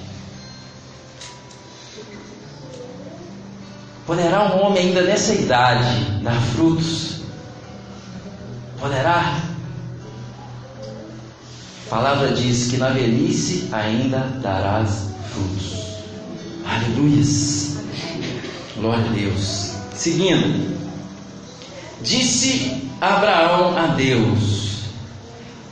[4.06, 7.20] poderá um homem ainda nessa idade dar frutos?
[8.80, 9.38] Poderá?
[11.86, 15.74] A palavra diz que na velhice ainda darás frutos.
[16.64, 17.22] Aleluia.
[18.76, 19.74] Glória a Deus.
[19.94, 20.74] Seguindo.
[22.00, 24.61] Disse Abraão a Deus: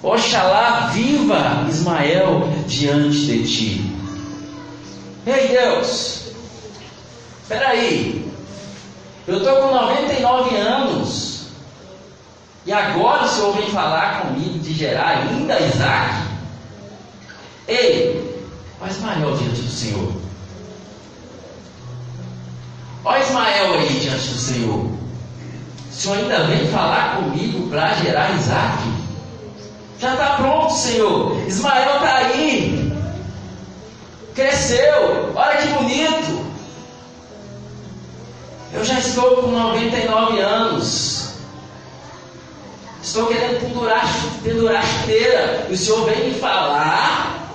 [0.03, 3.97] Oxalá viva Ismael diante de ti.
[5.27, 6.33] Ei Deus,
[7.43, 8.33] espera aí,
[9.27, 11.41] eu estou com 99 anos
[12.65, 16.15] e agora o Senhor vem falar comigo de gerar ainda Isaac?
[17.69, 18.43] Ei,
[18.81, 20.13] olha Ismael diante do Senhor.
[23.05, 24.79] Olha Ismael aí diante do Senhor.
[24.79, 29.10] O Senhor ainda vem falar comigo para gerar Isaac?
[30.01, 31.47] Já está pronto, Senhor.
[31.47, 32.93] Ismael está aí.
[34.35, 35.33] Cresceu.
[35.35, 36.47] Olha que bonito.
[38.73, 41.35] Eu já estou com 99 anos.
[43.03, 44.07] Estou querendo pendurar,
[44.43, 45.67] pendurar chuteira.
[45.69, 47.51] E o Senhor vem me falar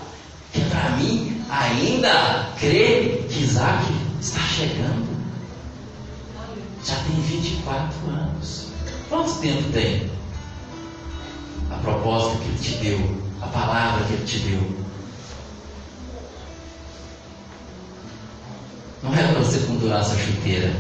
[0.54, 3.86] que para mim ainda crer que Isaac
[4.22, 5.08] está chegando.
[6.84, 8.68] Já tem 24 anos.
[9.10, 10.15] Quanto tempo tem?
[11.76, 14.86] A proposta que ele te deu, a palavra que ele te deu.
[19.04, 20.74] Não é para você pendurar sua chuteira.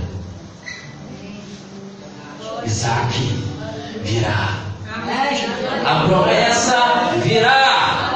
[2.65, 3.19] Isaac
[4.03, 4.61] virá.
[5.85, 6.77] A promessa
[7.23, 8.15] virá.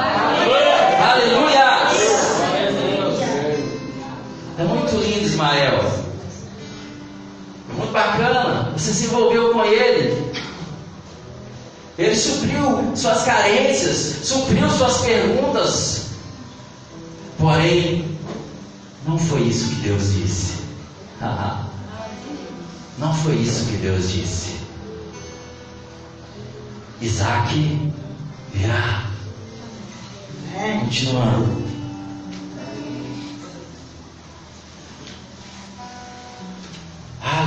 [1.12, 1.60] Aleluia!
[4.58, 5.84] É muito lindo, Ismael.
[7.68, 8.72] É muito bacana.
[8.72, 10.32] Você se envolveu com ele.
[11.96, 12.16] Ele
[12.60, 16.06] supriu suas carências, supriu suas perguntas.
[17.38, 18.18] Porém,
[19.06, 20.60] não foi isso que Deus disse.
[22.98, 24.60] Não foi isso que Deus disse.
[27.00, 27.92] Isaac
[28.52, 29.04] virá.
[30.80, 31.69] Continuando.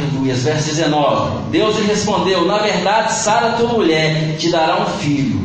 [0.03, 0.35] Aleluia.
[0.35, 1.49] Verso 19.
[1.51, 5.41] Deus lhe respondeu: Na verdade, Sara, tua mulher, te dará um filho.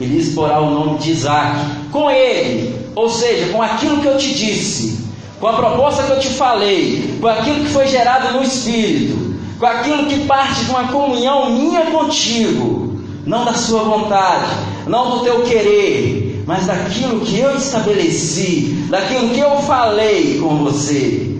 [0.00, 1.58] E lhes porá o nome de Isaac.
[1.90, 5.04] Com ele, ou seja, com aquilo que eu te disse,
[5.40, 9.66] com a proposta que eu te falei, com aquilo que foi gerado no Espírito, com
[9.66, 14.50] aquilo que parte de uma comunhão minha contigo, não da sua vontade,
[14.86, 21.33] não do teu querer, mas daquilo que eu estabeleci, daquilo que eu falei com você.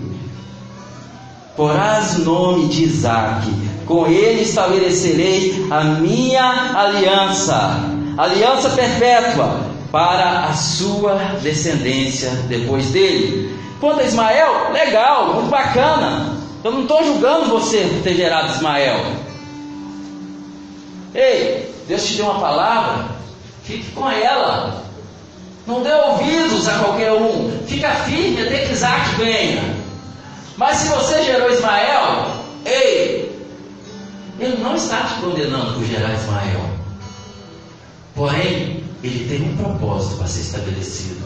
[1.55, 3.47] Porás o nome de Isaac,
[3.85, 7.79] com ele estabelecerei a minha aliança,
[8.17, 13.57] aliança perpétua para a sua descendência depois dele.
[13.79, 16.35] Quanto a Ismael, legal, muito bacana.
[16.61, 18.99] Eu não estou julgando você por ter gerado Ismael.
[21.13, 23.05] Ei, Deus te deu uma palavra,
[23.63, 24.83] fique com ela.
[25.65, 27.59] Não dê ouvidos a qualquer um.
[27.65, 29.74] Fica firme até que Isaac venha.
[30.57, 32.35] Mas se você gerou Ismael,
[32.65, 33.37] ei,
[34.39, 36.69] ele não está te condenando por gerar Ismael.
[38.15, 41.25] Porém, ele tem um propósito para ser estabelecido.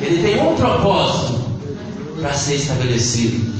[0.00, 1.44] Ele tem um propósito
[2.20, 3.54] para ser estabelecido.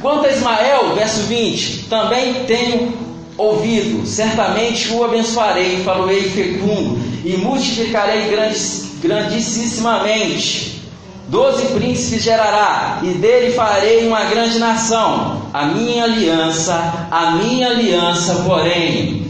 [0.00, 2.92] Quanto a Ismael, verso 20, também tenho
[3.36, 10.80] ouvido, certamente o abençoarei, faloei fecundo, e multiplicarei grandes, grandissimamente.
[11.28, 15.42] Doze príncipes gerará, e dele farei uma grande nação.
[15.52, 19.26] A minha aliança, a minha aliança, porém,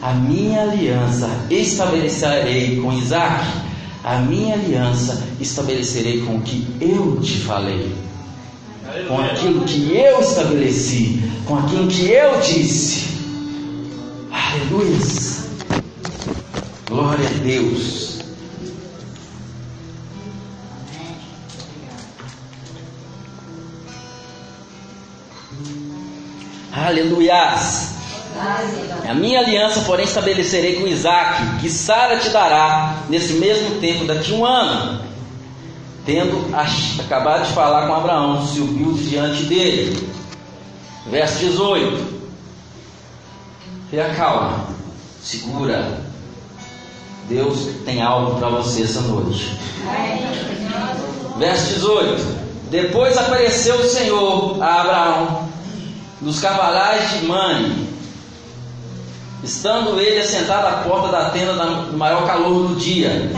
[0.00, 3.44] a minha aliança estabelecerei com Isaac,
[4.02, 7.92] a minha aliança estabelecerei com o que eu te falei,
[9.08, 13.04] com aquilo que eu estabeleci, com aquilo que eu disse.
[14.32, 14.96] Aleluia!
[16.88, 18.15] Glória a Deus.
[26.86, 27.96] Aleluias.
[29.08, 34.32] A minha aliança, porém, estabelecerei com Isaac, que Sara te dará nesse mesmo tempo, daqui
[34.32, 35.00] um ano.
[36.04, 36.46] Tendo
[37.00, 40.08] acabado de falar com Abraão, subiu diante dele.
[41.10, 42.20] Verso 18.
[43.90, 44.66] Fica calma,
[45.20, 46.02] segura.
[47.28, 49.58] Deus tem algo para você essa noite.
[51.36, 55.45] Verso 18: Depois apareceu o Senhor a Abraão
[56.20, 57.88] nos cavalais de Mane,
[59.44, 63.30] estando ele assentado à porta da tenda do maior calor do dia.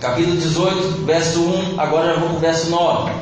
[0.00, 3.12] Capítulo 18, verso 1, agora já vou para o verso 9.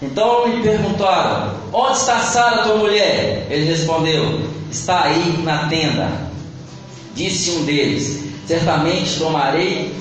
[0.00, 3.46] Então me perguntaram: Onde está Sara, tua mulher?
[3.50, 6.08] Ele respondeu: Está aí na tenda.
[7.14, 9.94] Disse um deles: Certamente tomarei,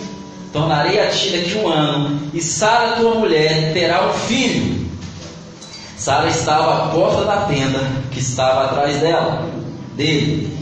[0.54, 4.85] tornarei a ti daqui um ano, e Sara, tua mulher, terá um filho.
[6.06, 7.80] Sara estava à porta da tenda
[8.12, 9.50] que estava atrás dela,
[9.96, 10.56] dele.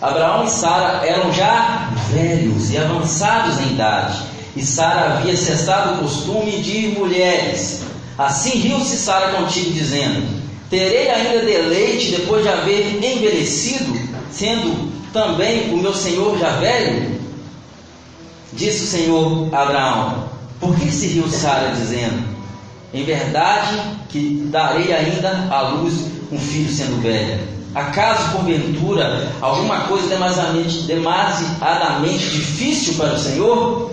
[0.00, 4.20] Abraão e Sara eram já velhos e avançados em idade,
[4.56, 7.82] e Sara havia cessado o costume de mulheres.
[8.18, 10.26] Assim riu-se Sara contigo, dizendo:
[10.68, 13.96] Terei ainda deleite depois de haver envelhecido,
[14.32, 17.20] sendo também o meu senhor já velho?
[18.52, 20.24] Disse o Senhor Abraão:
[20.58, 22.31] Por que se riu Sara, dizendo:
[22.92, 23.78] Em verdade
[24.10, 25.94] que darei ainda à luz
[26.30, 27.40] um filho sendo velha?
[27.74, 33.92] Acaso, porventura, alguma coisa demasiadamente, demasiadamente difícil para o Senhor?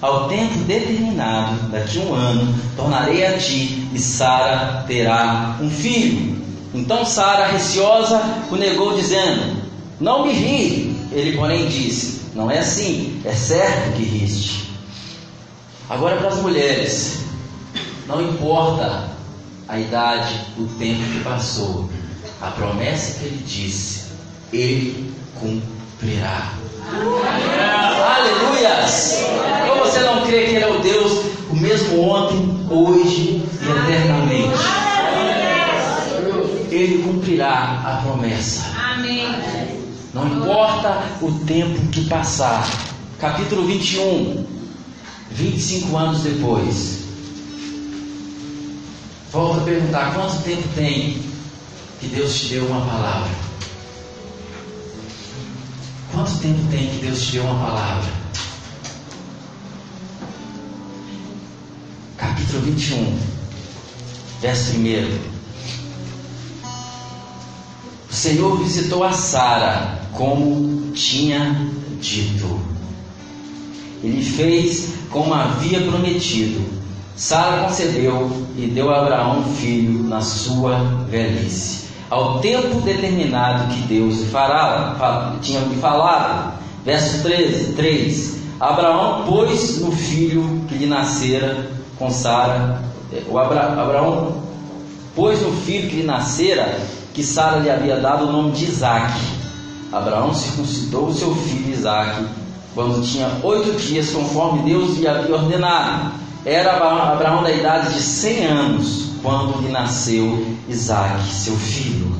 [0.00, 6.40] Ao tempo determinado, daqui a um ano, tornarei a ti e Sara terá um filho.
[6.74, 8.20] Então Sara, receosa,
[8.50, 9.62] o negou, dizendo:
[10.00, 10.96] Não me ri.
[11.12, 14.70] Ele, porém, disse: Não é assim, é certo que riste.
[15.88, 17.20] Agora para as mulheres,
[18.10, 19.08] não importa
[19.68, 21.88] a idade, o tempo que passou,
[22.42, 24.06] a promessa que ele disse,
[24.52, 26.54] ele cumprirá.
[28.16, 29.24] Aleluias!
[29.70, 34.58] Ou você não crê que Ele é o Deus, o mesmo ontem, hoje e eternamente?
[36.70, 38.64] Ele cumprirá a promessa.
[40.12, 42.68] Não importa o tempo que passar.
[43.20, 44.44] Capítulo 21,
[45.30, 46.99] 25 anos depois.
[49.32, 51.22] Volto a perguntar: quanto tempo tem
[52.00, 53.30] que Deus te deu uma palavra?
[56.12, 58.12] Quanto tempo tem que Deus te deu uma palavra?
[62.16, 63.18] Capítulo 21,
[64.40, 65.30] verso 1.
[68.10, 71.70] O Senhor visitou a Sara como tinha
[72.00, 72.60] dito.
[74.02, 76.79] Ele fez como havia prometido.
[77.20, 83.82] Sara concebeu e deu a Abraão um filho na sua velhice ao tempo determinado que
[83.82, 86.54] Deus fará, tinha me falado.
[86.84, 88.40] Verso 13, 3.
[88.58, 92.82] Abraão pôs no filho que lhe nascera com Sara,
[93.28, 94.32] o Abra, Abraão
[95.14, 96.80] pôs no filho que lhe nascera,
[97.12, 99.12] que Sara lhe havia dado o nome de Isaac.
[99.92, 102.24] Abraão circuncidou o seu filho Isaac
[102.74, 106.12] quando tinha oito dias, conforme Deus lhe havia ordenado.
[106.44, 112.16] Era Abraão da idade de cem anos quando lhe nasceu Isaac, seu filho.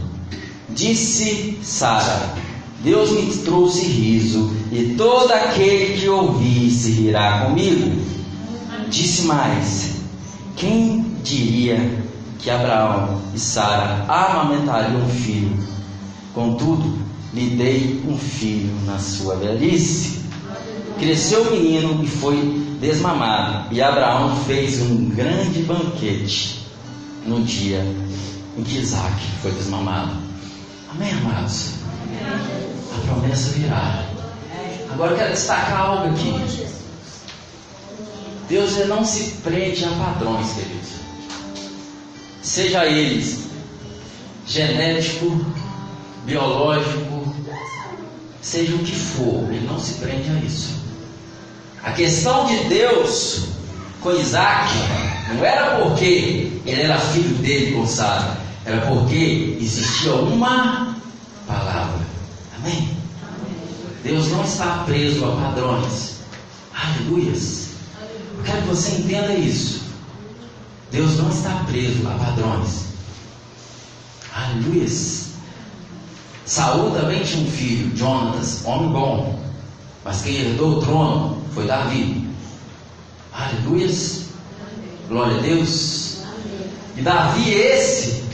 [0.68, 2.34] Disse Sara:
[2.82, 8.00] Deus me trouxe riso, e todo aquele que ouvir se rirá comigo.
[8.88, 9.96] Disse mais:
[10.56, 12.02] Quem diria
[12.38, 15.56] que Abraão e Sara amamentariam um filho?
[16.34, 16.98] Contudo,
[17.32, 20.19] lhe dei um filho na sua velhice.
[21.00, 22.36] Cresceu o menino e foi
[22.78, 26.60] desmamado, e Abraão fez um grande banquete
[27.24, 27.82] no dia
[28.58, 30.12] em que Isaac foi desmamado.
[30.90, 31.76] Amém, amados?
[32.94, 34.04] A promessa virá.
[34.92, 36.34] Agora eu quero destacar algo aqui.
[38.50, 40.90] Deus não se prende a padrões, queridos.
[42.42, 43.48] Seja eles
[44.46, 45.46] genético,
[46.26, 47.34] biológico,
[48.42, 50.79] seja o que for, ele não se prende a isso.
[51.82, 53.46] A questão de Deus
[54.00, 54.74] com Isaac
[55.34, 60.96] não era porque ele era filho dele com Sara, era porque existia uma
[61.46, 62.00] palavra.
[62.56, 62.96] Amém?
[64.04, 66.16] Deus não está preso a padrões.
[66.74, 67.68] Aleluias.
[68.36, 69.82] Eu quero que você entenda isso.
[70.90, 72.84] Deus não está preso a padrões.
[74.34, 75.30] Aleluias.
[76.44, 79.40] Saul também tinha um filho, Jonatas, homem bom.
[80.04, 82.28] Mas quem herdou o trono foi Davi.
[83.32, 84.26] Aleluias.
[85.08, 86.18] Glória a Deus.
[86.96, 88.24] E Davi, esse,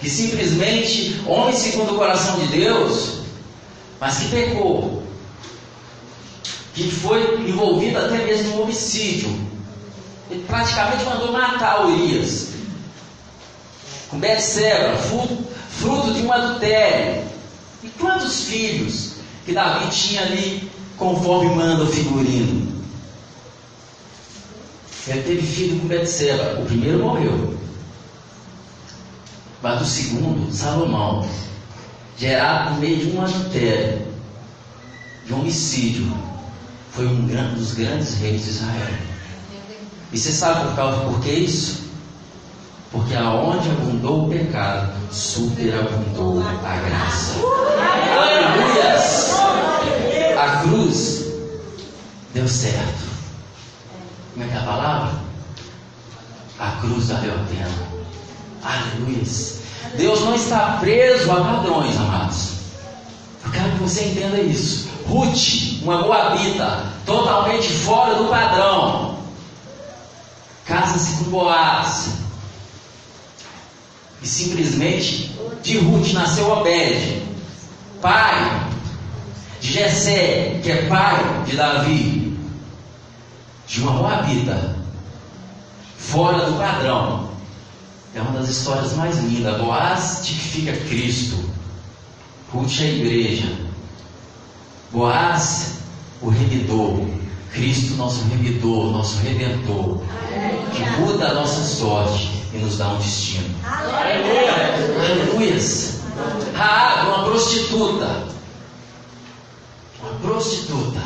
[0.00, 3.20] que simplesmente, homem segundo o coração de Deus,
[4.00, 5.02] mas que pecou,
[6.74, 9.28] que foi envolvido até mesmo um homicídio.
[10.30, 12.48] Ele praticamente mandou matar Urias.
[14.08, 14.96] Com Betseba,
[15.70, 17.24] fruto de um adultério.
[17.82, 19.12] E quantos filhos
[19.44, 22.76] que Davi tinha ali, conforme manda o figurino?
[25.06, 26.60] Ele teve filho com Betseba.
[26.60, 27.56] O primeiro morreu.
[29.62, 31.26] Mas o segundo, Salomão,
[32.16, 34.06] gerado por meio de um adultério,
[35.24, 36.12] de homicídio,
[36.90, 38.94] foi um dos grandes reis de Israel.
[40.12, 41.86] E você sabe por, causa, por que isso?
[42.90, 47.34] Porque aonde abundou o pecado, superabundou a graça.
[48.16, 49.36] Aleluias!
[50.36, 51.24] A cruz
[52.34, 53.06] deu certo.
[54.34, 55.20] Como é que é a palavra?
[56.58, 57.70] A cruz valeu a pena.
[58.62, 59.22] Aleluia.
[59.96, 62.50] Deus não está preso a padrões, amados.
[63.44, 64.88] Eu quero que você entenda isso.
[65.06, 69.18] Ruth, uma moabita, totalmente fora do padrão.
[70.66, 72.08] Casa-se com Boaz.
[74.20, 77.25] E simplesmente de Ruth nasceu Obed,
[79.76, 82.38] Jessé, que é pai de Davi,
[83.66, 84.74] de uma moabita,
[85.98, 87.28] fora do padrão.
[88.14, 89.60] É uma das histórias mais lindas.
[89.60, 91.36] Boaz tipifica Cristo.
[92.50, 93.52] Ruth é a igreja.
[94.90, 95.80] Boaz,
[96.22, 97.06] o remidor.
[97.52, 100.00] Cristo, nosso remidor, nosso redentor.
[100.74, 103.54] Que muda a nossa sorte e nos dá um destino.
[103.62, 104.54] Aleluia.
[106.54, 108.35] Raab, uma prostituta.
[110.20, 111.00] Prostituta.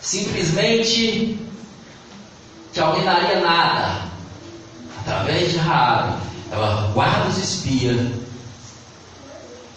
[0.00, 1.38] Simplesmente
[2.72, 4.02] que alguém daria nada
[5.00, 6.18] através de Raabe,
[6.50, 8.12] ela guarda os espias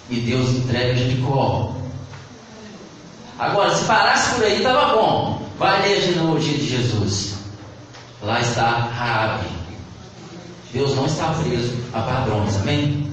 [0.10, 1.74] e Deus entrega Jericó.
[3.40, 5.42] Agora, se parasse por aí, estava bom.
[5.60, 7.36] Vai ler a genealogia de Jesus.
[8.24, 9.48] Lá está Raabe.
[10.74, 13.08] Deus não está preso a padrões, amém?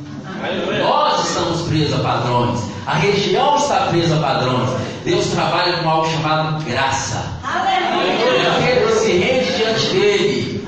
[0.78, 2.60] Nós estamos presos a padrões.
[2.86, 4.70] A região está presa a padrões.
[5.04, 7.24] Deus trabalha com algo chamado graça.
[7.42, 8.52] Aleluia.
[8.58, 10.64] Aquele se rende diante dele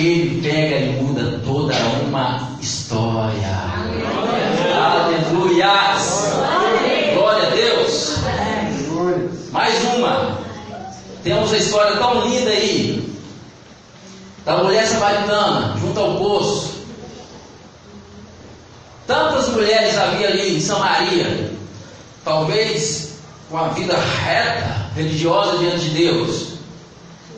[0.00, 1.74] ele pega e muda toda
[2.06, 3.48] uma história.
[4.86, 5.68] Aleluia!
[7.14, 8.16] Glória a Deus!
[9.52, 10.38] Mais uma.
[11.22, 13.14] Temos a história tão linda aí.
[14.44, 16.73] Da mulher samaritana, junto ao poço.
[19.06, 21.52] Tantas mulheres havia ali em Samaria.
[22.24, 23.14] Talvez
[23.50, 26.54] com a vida reta, religiosa diante de Deus.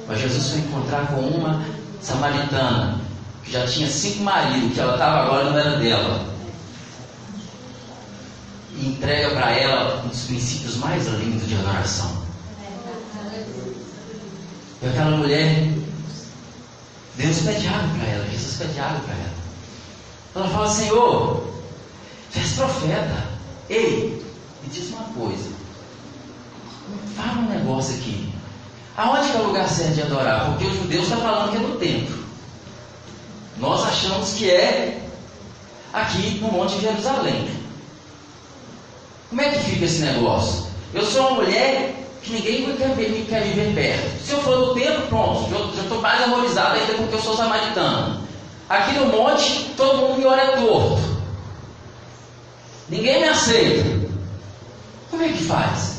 [0.07, 1.65] Mas Jesus foi encontrar com uma
[2.01, 3.01] samaritana,
[3.43, 6.25] que já tinha cinco maridos, que ela estava agora não era dela.
[8.77, 12.25] E entrega para ela um dos princípios mais lindos de adoração.
[14.83, 15.69] E aquela mulher,
[17.17, 19.35] Deus pede água para ela, Jesus pede água para ela.
[20.37, 21.56] Ela fala, Senhor,
[22.41, 23.25] és profeta.
[23.69, 24.23] Ei,
[24.63, 25.51] me diz uma coisa.
[27.17, 28.33] Fala um negócio aqui.
[28.97, 30.47] Aonde que é o lugar certo de adorar?
[30.47, 32.25] Porque o judeu está falando que é no templo.
[33.59, 35.03] Nós achamos que é
[35.93, 37.49] aqui no Monte de Jerusalém.
[39.29, 40.67] Como é que fica esse negócio?
[40.95, 44.25] Eu sou uma mulher que ninguém quer, ver, quer viver perto.
[44.25, 47.37] Se eu for no templo, pronto, eu já estou mais amorizado ainda porque eu sou
[47.37, 48.21] samaritano.
[48.69, 51.16] Aqui no monte, todo mundo me olha torto.
[52.89, 54.07] Ninguém me aceita.
[55.11, 55.97] Como é que faz?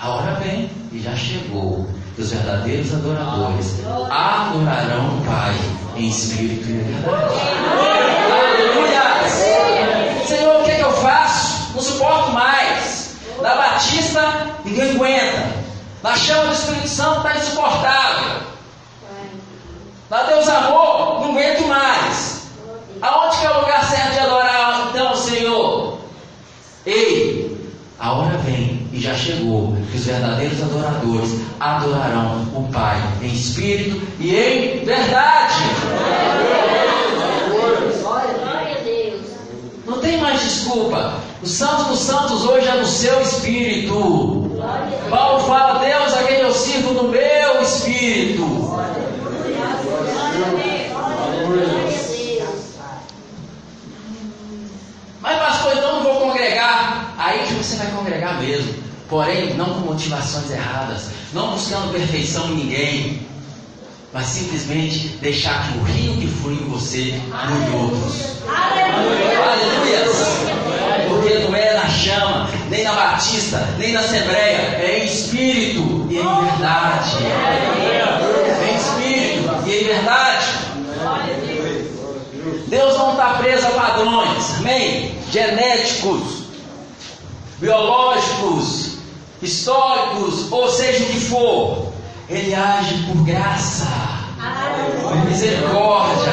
[0.00, 1.86] A hora vem e já chegou
[2.18, 5.54] os verdadeiros adoradores adorarão o Pai
[5.96, 7.34] em espírito e verdade.
[8.32, 9.28] Aleluia!
[10.26, 11.72] Senhor, o que, é que eu faço?
[11.74, 13.16] Não suporto mais.
[13.42, 15.52] Na Batista, ninguém aguenta.
[16.02, 18.40] Na chama do Espírito Santo, está insuportável.
[20.08, 22.46] Na Deus Amor, não aguento mais.
[23.02, 25.98] Aonde que é o lugar certo de adorar então, Senhor?
[26.86, 27.70] Ei,
[28.06, 34.00] a hora vem e já chegou que os verdadeiros adoradores adorarão o Pai em espírito
[34.20, 35.54] e em verdade.
[39.84, 41.14] Não tem mais desculpa.
[41.42, 44.52] O Santo dos Santos hoje é no seu espírito.
[45.10, 48.76] Paulo fala: Deus a quem eu sirvo no meu espírito.
[55.20, 57.15] Mas, pastor, então não vou congregar.
[57.26, 58.72] Aí que você vai congregar mesmo.
[59.08, 63.26] Porém, não com motivações erradas, não buscando perfeição em ninguém,
[64.12, 68.42] mas simplesmente deixar que o rio que flui em você flui em outros.
[68.46, 69.26] Aleluia!
[71.08, 74.76] Porque não é na chama, nem na batista, nem na assembleia.
[74.78, 77.16] É em espírito e em verdade.
[78.60, 80.46] É em espírito e em verdade.
[82.68, 85.16] Deus não está preso a padrões, amém?
[85.32, 86.45] Genéticos,
[87.58, 88.98] biológicos,
[89.42, 91.92] históricos, ou seja o que for.
[92.28, 93.86] Ele age por graça,
[95.02, 96.32] por misericórdia,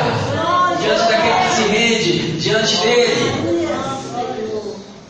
[0.81, 3.63] diante daquele que se rende diante dele.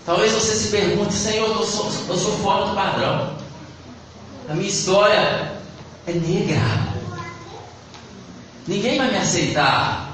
[0.05, 3.38] Talvez você se pergunte, Senhor, eu sou, eu sou fora do padrão.
[4.49, 5.53] A minha história
[6.05, 6.61] é negra.
[8.68, 10.09] Ninguém vai me aceitar.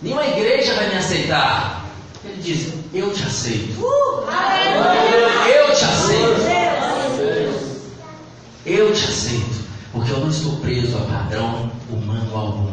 [0.00, 1.81] Nenhuma igreja vai me aceitar.
[2.24, 3.80] Ele diz: Eu te aceito.
[5.48, 6.42] Eu te aceito.
[8.64, 9.62] Eu te aceito.
[9.92, 12.72] Porque eu não estou preso a padrão humano algum.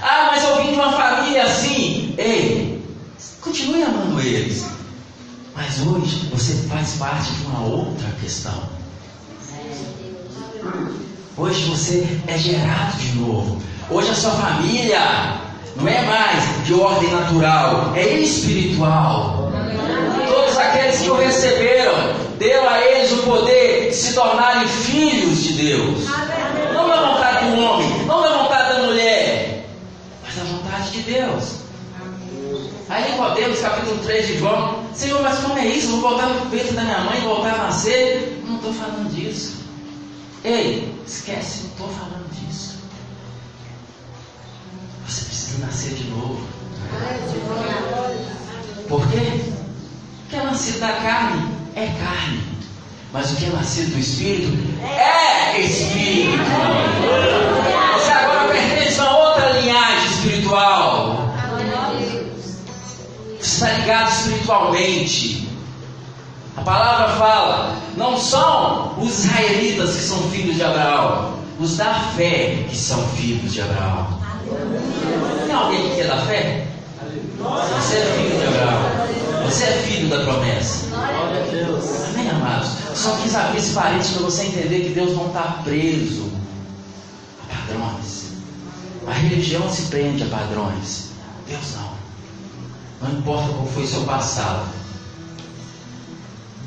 [0.00, 2.14] Ah, mas eu vim de uma família assim.
[2.16, 2.82] Ei,
[3.40, 4.64] continue amando eles.
[5.56, 8.62] Mas hoje você faz parte de uma outra questão.
[11.36, 13.60] Hoje você é gerado de novo.
[13.90, 15.43] Hoje a sua família
[15.76, 19.50] não é mais de ordem natural, é espiritual.
[20.26, 25.52] Todos aqueles que o receberam, deu a eles o poder de se tornarem filhos de
[25.54, 26.04] Deus.
[26.72, 29.66] Não da vontade do homem, não da vontade da mulher,
[30.22, 31.64] mas da vontade de Deus.
[32.88, 35.88] Aí Nicodemos, capítulo 3 de João, Senhor, mas como é isso?
[35.92, 38.42] Vou voltar no peito da minha mãe, voltar a nascer?
[38.46, 39.64] Não estou falando disso.
[40.44, 42.73] Ei, esquece, não estou falando disso.
[45.06, 46.40] Você precisa nascer de novo.
[48.88, 49.18] Por quê?
[49.18, 52.42] O que é nascido da carne é carne.
[53.12, 54.52] Mas o que é nascido do Espírito
[54.82, 56.42] é Espírito.
[57.94, 61.34] Você agora pertence a outra linhagem espiritual.
[63.38, 65.48] Você está ligado espiritualmente.
[66.56, 72.64] A palavra fala: não são os israelitas que são filhos de Abraão, os da fé
[72.68, 74.23] que são filhos de Abraão.
[75.46, 76.66] Tem alguém que é da fé?
[77.38, 79.04] Você é filho de Abraão.
[79.44, 80.86] Você é filho da promessa.
[82.08, 82.70] Amém, amados?
[82.94, 86.30] Só quis abrir esse parênteses para você entender que Deus não está preso
[87.42, 88.32] a padrões.
[89.06, 91.10] A religião se prende a padrões.
[91.46, 91.94] Deus não.
[93.02, 94.66] Não importa qual foi seu passado.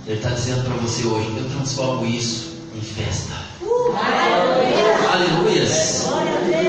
[0.06, 3.47] Ele está dizendo para você hoje: eu transformo isso em festa.
[5.14, 6.08] Aleluias.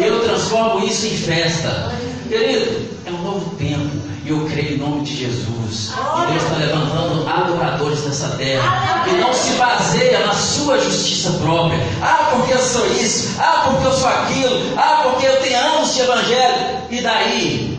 [0.04, 1.92] Eu transformo isso em festa.
[2.28, 3.90] Querido, é um novo tempo.
[4.24, 5.92] E eu creio em nome de Jesus.
[5.92, 9.04] E Deus está levantando adoradores nessa terra.
[9.08, 11.78] E não se baseia na sua justiça própria.
[12.02, 13.36] Ah, porque eu sou isso.
[13.38, 14.76] Ah, porque eu sou aquilo.
[14.76, 16.78] Ah, porque eu tenho anos de evangelho.
[16.90, 17.78] E daí?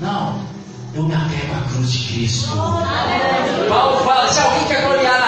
[0.00, 0.40] Não.
[0.94, 2.48] Eu me apego à cruz de Cristo.
[3.68, 5.27] Paulo fala: se alguém quer gloriar na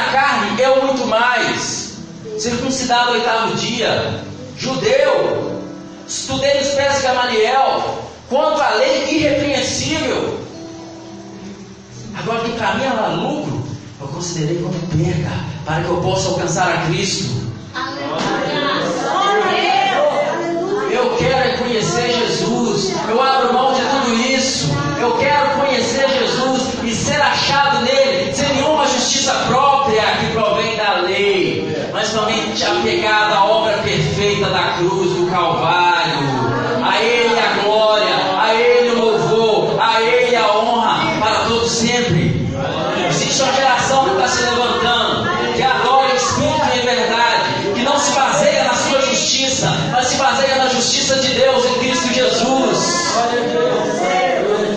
[2.40, 4.24] Circuncidado oitavo dia,
[4.56, 5.60] judeu,
[6.08, 7.98] estudei nos pés de Gamaliel,
[8.30, 10.40] quanto à lei irrepreensível.
[12.18, 13.62] Agora que para mim era lucro,
[14.00, 15.30] eu considerei como perda,
[15.66, 17.28] para que eu possa alcançar a Cristo.
[20.90, 24.66] Eu quero conhecer Jesus, eu abro mão de tudo isso.
[24.98, 31.00] Eu quero conhecer Jesus e ser achado nele, sem nenhuma justiça própria que provém da
[31.00, 36.14] lei, mas também te apegado à obra perfeita da cruz do Calvário.
[36.82, 42.48] A Ele a glória, a Ele o louvor, a Ele a honra para todos sempre.
[43.06, 47.98] Existe uma geração que está se levantando, que adora o Espírito em verdade, que não
[47.98, 53.10] se baseia na sua justiça, mas se baseia na justiça de Deus em Cristo Jesus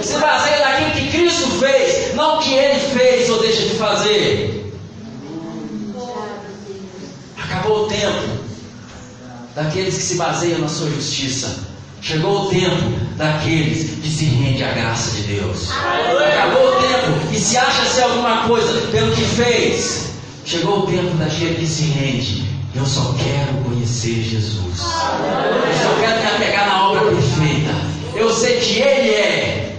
[0.01, 4.63] se baseia naquilo que Cristo fez, não o que Ele fez ou deixa de fazer.
[7.63, 8.43] Acabou o tempo
[9.55, 11.55] daqueles que se baseiam na sua justiça.
[12.01, 15.69] Chegou o tempo daqueles que se rendem à graça de Deus.
[15.71, 20.09] Acabou o tempo que se acha ser alguma coisa pelo que fez.
[20.45, 22.43] Chegou o tempo daquele que se rende.
[22.75, 24.79] Eu só quero conhecer Jesus.
[24.79, 27.73] Eu só quero me apegar na obra perfeita.
[28.15, 29.75] Eu sei que Ele é.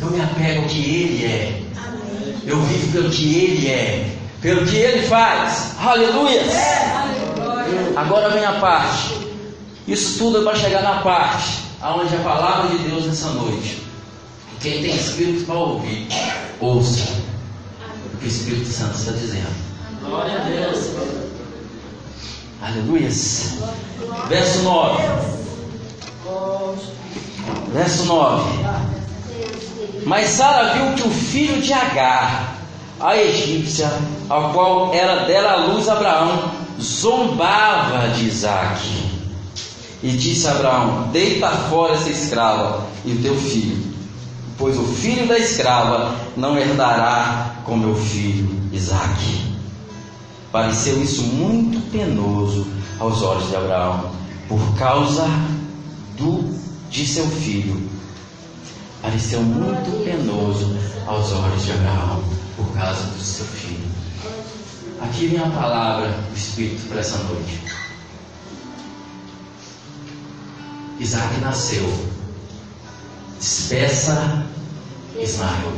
[0.00, 1.62] Eu me apego ao que Ele é.
[2.44, 4.10] Eu vivo pelo que Ele é.
[4.42, 5.72] Pelo que Ele faz.
[5.78, 6.42] Aleluia!
[7.96, 9.14] Agora vem a parte.
[9.86, 13.82] Isso tudo é para chegar na parte aonde a palavra de Deus nessa noite.
[14.60, 16.06] Quem tem espírito para ouvir,
[16.60, 17.08] ouça
[18.12, 19.48] o que o Espírito Santo está dizendo.
[20.04, 20.90] Glória a Deus.
[22.62, 23.08] Aleluia.
[24.28, 25.02] Verso 9.
[27.72, 28.50] Verso 9.
[30.04, 32.56] Mas Sara viu que o filho de Agar,
[33.00, 33.90] a egípcia,
[34.28, 36.50] ao qual era dela a luz Abraão,
[36.80, 39.10] zombava de Isaac.
[40.02, 43.92] E disse a Abraão: Deita fora essa escrava e o teu filho,
[44.56, 49.50] pois o filho da escrava não herdará com meu filho Isaac.
[50.50, 52.66] Pareceu isso muito penoso
[52.98, 54.10] aos olhos de Abraão,
[54.48, 55.28] por causa
[56.16, 56.60] do
[56.90, 57.88] de seu filho.
[59.00, 60.76] Pareceu muito penoso
[61.06, 62.22] aos olhos de Abraão,
[62.56, 63.59] por causa do seu filho.
[65.02, 67.60] Aqui vem a palavra do Espírito para essa noite.
[70.98, 72.10] Isaac nasceu.
[73.38, 74.46] Despeça
[75.18, 75.72] Ismael.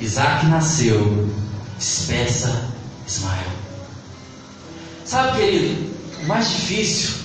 [0.00, 1.28] Isaac nasceu.
[1.78, 2.70] Despeça
[3.06, 3.52] Ismael.
[5.04, 7.16] Sabe, querido, o mais difícil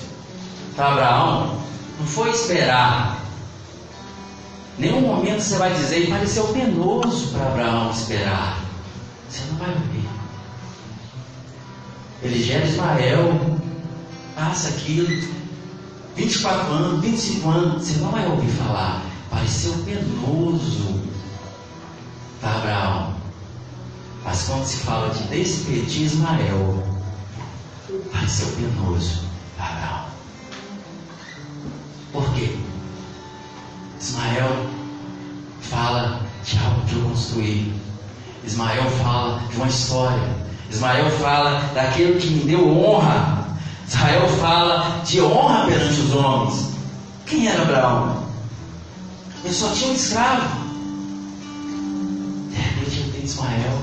[0.75, 1.61] para Abraão
[1.97, 3.17] não foi esperar.
[4.77, 8.68] Nenhum momento você vai dizer, pareceu penoso para Abraão esperar.
[9.29, 10.09] Você não vai ouvir.
[12.21, 13.59] Ele gera Ismael,
[14.35, 15.07] passa aquilo,
[16.15, 19.05] 24 anos, 25 anos, você não vai ouvir falar.
[19.29, 21.01] Pareceu penoso
[22.41, 23.15] para Abraão.
[24.23, 26.83] Mas quando se fala de despedir Ismael,
[28.11, 29.21] pareceu penoso
[29.55, 30.05] para Abraão.
[32.11, 32.57] Por quê?
[34.01, 34.65] Ismael
[35.61, 37.88] fala de algo que eu construí.
[38.43, 40.29] Ismael fala de uma história.
[40.69, 43.47] Ismael fala daquilo que me deu honra.
[43.87, 46.69] Israel fala de honra perante os homens.
[47.25, 48.23] Quem era Abraão?
[49.43, 50.59] Ele só tinha um escravo.
[52.49, 53.81] De repente ele tem Ismael.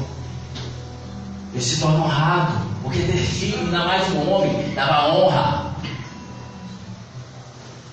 [1.52, 2.52] Ele se torna honrado,
[2.82, 5.66] porque ter filho, ainda mais um homem, dava honra.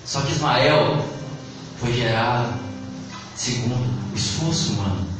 [0.04, 1.04] Só que Ismael
[1.80, 2.52] foi gerado
[3.34, 5.13] segundo o esforço humano.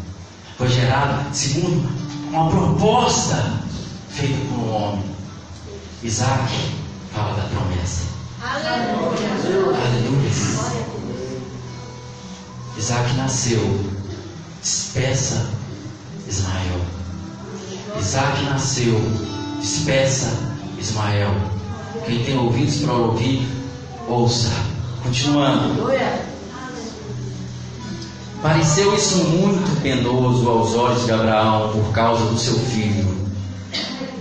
[0.56, 1.88] Foi gerado segundo
[2.30, 3.36] uma proposta
[4.10, 5.04] feita por um homem.
[6.02, 6.52] Isaac
[7.12, 8.02] fala da promessa.
[8.40, 9.30] Aleluia.
[9.84, 10.30] Aleluia.
[12.76, 13.84] Isaac nasceu.
[14.60, 15.46] Despeça
[16.28, 16.80] Ismael.
[17.98, 19.00] Isaac nasceu.
[19.60, 20.30] Despeça
[20.78, 21.34] Ismael.
[22.06, 23.48] Quem tem ouvidos para ouvir,
[24.08, 24.50] ouça.
[25.02, 25.90] Continuando.
[28.44, 33.08] Pareceu isso muito penoso aos olhos de Abraão por causa do seu filho.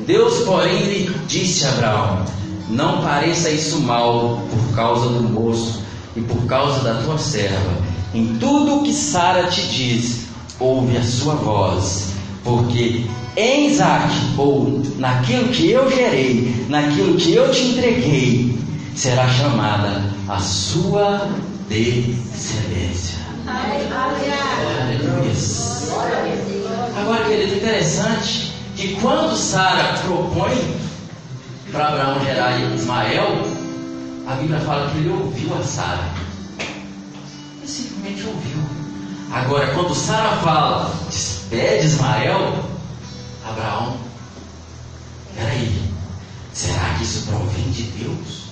[0.08, 2.26] Deus, porém, lhe disse a Abraão:
[2.70, 5.82] Não pareça isso mal por causa do moço
[6.16, 7.74] e por causa da tua serva.
[8.14, 10.22] Em tudo o que Sara te diz,
[10.58, 12.14] ouve a sua voz,
[12.46, 13.04] porque
[13.36, 18.58] em Isaac, ou naquilo que eu gerei, naquilo que eu te entreguei,
[18.96, 21.28] será chamada a sua
[21.68, 23.23] descendência.
[26.96, 30.78] Agora, querido, interessante que quando Sara propõe
[31.72, 33.46] para Abraão gerar Ismael,
[34.28, 36.10] a Bíblia fala que ele ouviu a Sara.
[36.60, 38.58] Ele simplesmente ouviu.
[39.32, 42.64] Agora, quando Sara fala, despede Ismael,
[43.46, 43.98] Abraão,
[45.36, 45.82] peraí,
[46.54, 48.44] será que isso provém de Deus?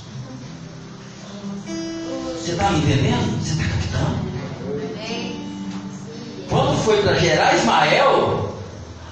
[2.37, 3.39] Você está entendendo?
[3.41, 4.40] Você está captando?
[6.51, 8.53] Quando foi para gerar Ismael,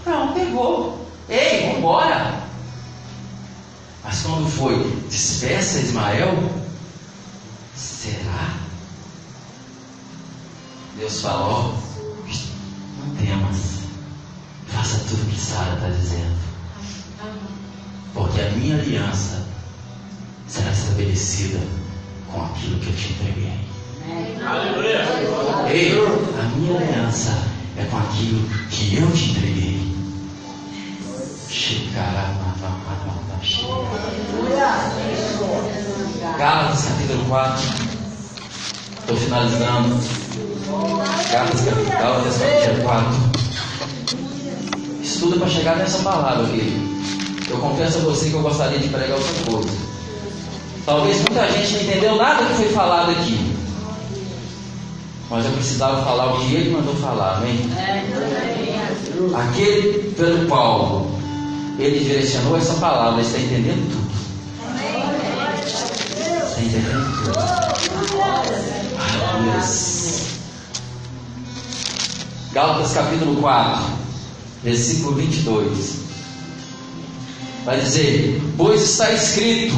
[0.01, 1.07] Abraão pegou.
[1.29, 2.43] Ei, vamos embora.
[4.03, 6.51] Mas quando foi, despeça Ismael,
[7.77, 8.55] será?
[10.97, 11.75] Deus falou,
[12.97, 13.83] não temas,
[14.67, 16.37] faça tudo o que Sara está dizendo.
[18.13, 19.47] Porque a minha aliança
[20.45, 21.59] será estabelecida
[22.29, 23.68] com aquilo que eu te entreguei.
[25.72, 25.91] Ei,
[26.39, 27.38] a minha aliança
[27.78, 29.80] é com aquilo que eu te entreguei.
[36.38, 37.64] Gálatas capítulo 4.
[38.99, 39.99] Estou finalizando.
[41.32, 43.39] Gálatas capítulo 4.
[45.01, 46.89] Estuda para chegar nessa palavra aqui.
[47.49, 49.70] Eu confesso a você que eu gostaria de pregar outra coisa.
[50.86, 53.49] Talvez muita gente não entendeu nada que foi falado aqui.
[55.30, 57.69] Mas eu precisava falar o que ele mandou falar, amém?
[59.36, 61.11] Aquele pelo qual
[61.77, 64.09] ele direcionou essa palavra, está entendendo tudo.
[66.47, 67.39] Está entendendo tudo.
[68.97, 69.63] Aleluia.
[72.51, 73.84] Gálatas capítulo 4,
[74.63, 75.99] versículo 22.
[77.65, 79.75] Vai dizer: Pois está escrito: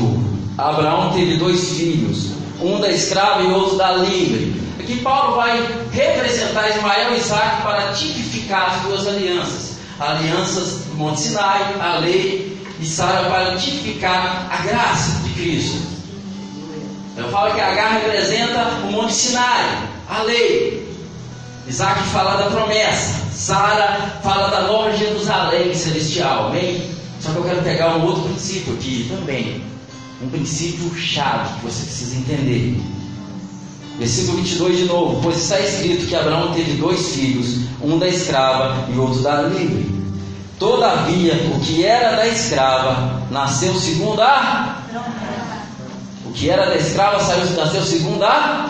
[0.58, 2.28] Abraão teve dois filhos,
[2.62, 4.61] um da escrava e outro da livre.
[4.82, 5.62] Aqui Paulo vai
[5.92, 9.78] representar Ismael e Isaac para tipificar as duas alianças.
[10.00, 15.78] Alianças do Monte Sinai, a lei, e Sara para tipificar a graça de Cristo.
[17.16, 20.92] Eu falo que Agar representa o Monte Sinai, a lei.
[21.68, 23.22] Isaac fala da promessa.
[23.32, 26.48] Sara fala da nova Jerusalém celestial.
[26.48, 26.90] Amém?
[27.20, 29.64] Só que eu quero pegar um outro princípio aqui também.
[30.24, 32.82] Um princípio chave que você precisa entender.
[34.02, 35.20] Versículo 22 de novo.
[35.22, 39.92] Pois está escrito que Abraão teve dois filhos, um da escrava e outro da livre.
[40.58, 44.82] Todavia, o que era da escrava nasceu segundo a.
[46.26, 48.68] O que era da escrava saiu, nasceu segundo a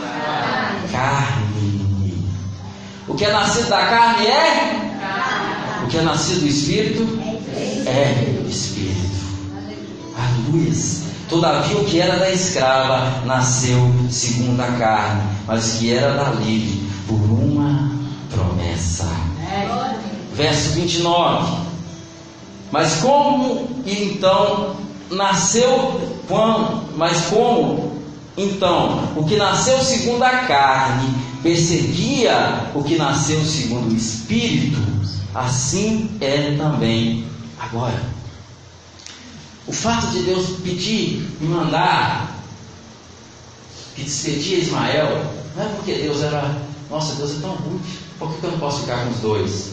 [0.92, 2.28] carne.
[3.08, 4.92] O que é nascido da carne é?
[5.86, 7.20] O que é nascido do espírito
[7.86, 9.00] é espírito.
[10.18, 11.11] Aleluia.
[11.32, 13.80] Todavia, o que era da escrava nasceu
[14.10, 17.90] segundo a carne, mas que era da livre por uma
[18.30, 19.08] promessa.
[20.34, 21.70] Verso 29.
[22.70, 24.76] Mas como então
[25.10, 27.94] nasceu quando, mas como
[28.38, 34.82] então o que nasceu segundo a carne perseguia o que nasceu segundo o espírito,
[35.34, 37.26] assim é também
[37.58, 38.11] agora.
[39.72, 42.44] O fato de Deus pedir e mandar
[43.96, 47.82] que despedia Ismael, não é porque Deus era, nossa, Deus é tão ruim,
[48.20, 49.72] por que eu não posso ficar com os dois?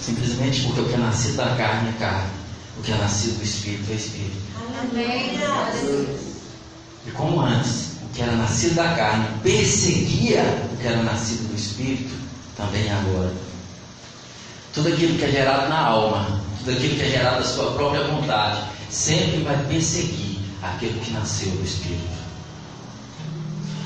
[0.00, 2.30] Simplesmente porque o que é nascido da carne é carne,
[2.78, 4.36] o que é nascido do Espírito é Espírito.
[4.80, 5.38] Amém.
[7.06, 11.54] E como antes, o que era nascido da carne perseguia o que era nascido do
[11.54, 12.14] Espírito,
[12.56, 13.51] também agora.
[14.72, 18.04] Tudo aquilo que é gerado na alma, tudo aquilo que é gerado da sua própria
[18.04, 22.22] vontade, sempre vai perseguir aquilo que nasceu do Espírito.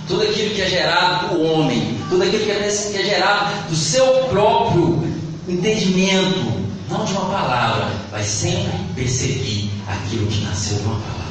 [0.07, 5.12] Tudo aquilo que é gerado do homem, tudo aquilo que é, gerado do seu próprio
[5.49, 11.26] entendimento, não de uma palavra, vai sempre perseguir aquilo que nasceu de uma palavra.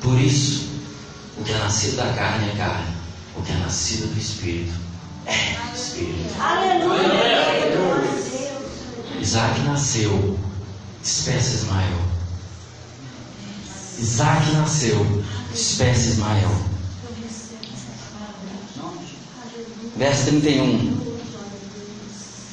[0.00, 0.68] Por isso,
[1.36, 2.94] o que é nascido da carne é carne,
[3.36, 4.81] o que é nascido do Espírito
[5.26, 6.34] é Espírito.
[6.40, 7.42] Aleluia!
[9.20, 10.38] Isaac nasceu,
[11.02, 11.98] espécie Ismael.
[13.98, 16.50] Isaac nasceu, espécie Ismael.
[19.96, 20.96] Verso 31.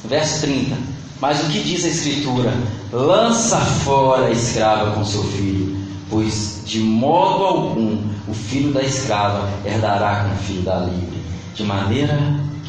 [0.04, 0.76] Verso 30.
[1.20, 2.54] Mas o que diz a Escritura?
[2.92, 5.76] Lança fora a escrava com seu filho,
[6.08, 11.20] pois de modo algum o filho da escrava herdará com o filho da livre.
[11.54, 12.16] De maneira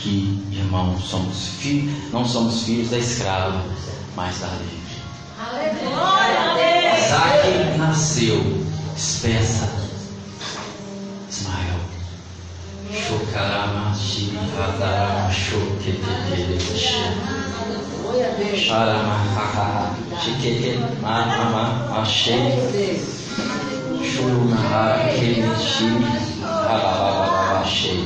[0.01, 3.63] que, irmãos, somos filhos, não somos filhos da escrava,
[4.15, 4.81] mas da livre.
[5.39, 6.97] Aleluia!
[6.97, 9.69] Isaac nasceu, espessa
[11.29, 11.79] Ismael.
[12.91, 16.59] Shokarama Shihadara Shokekele
[18.55, 19.17] Sharama
[20.19, 22.99] Shikeke Mama Ashei
[24.03, 25.87] Shurumara Kemeshi
[26.41, 28.05] Habababa Shei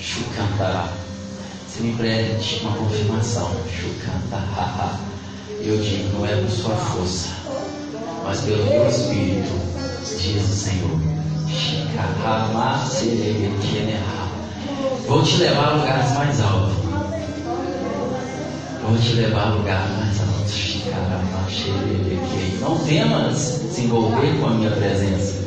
[0.00, 1.01] Shukantara
[1.72, 4.98] Se me prende uma confirmação Shukantara
[5.58, 7.28] Eu digo, não é por sua força
[8.24, 9.52] Mas pelo meu Espírito
[10.04, 11.12] Diz o Senhor
[15.06, 16.74] Vou te levar a lugares mais altos.
[18.82, 20.32] Vou te levar a lugares mais altos.
[22.60, 25.42] Não temas se envolver com a minha presença.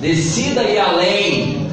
[0.00, 1.70] Decida ir além.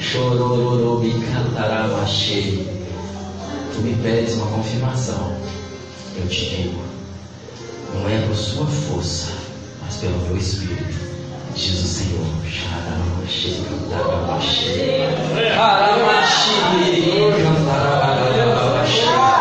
[0.00, 2.66] Chorororobi cantaramachei.
[3.72, 5.36] Tu me pedes uma confirmação.
[6.16, 6.82] Eu te digo.
[7.94, 9.32] Não é por sua força,
[9.82, 10.98] mas pelo meu espírito
[11.54, 12.26] diz o Senhor.
[12.48, 15.02] Xaramaxi, cantarabaxi.
[15.58, 16.54] Aramaxi,
[17.42, 19.39] cantarabaxi.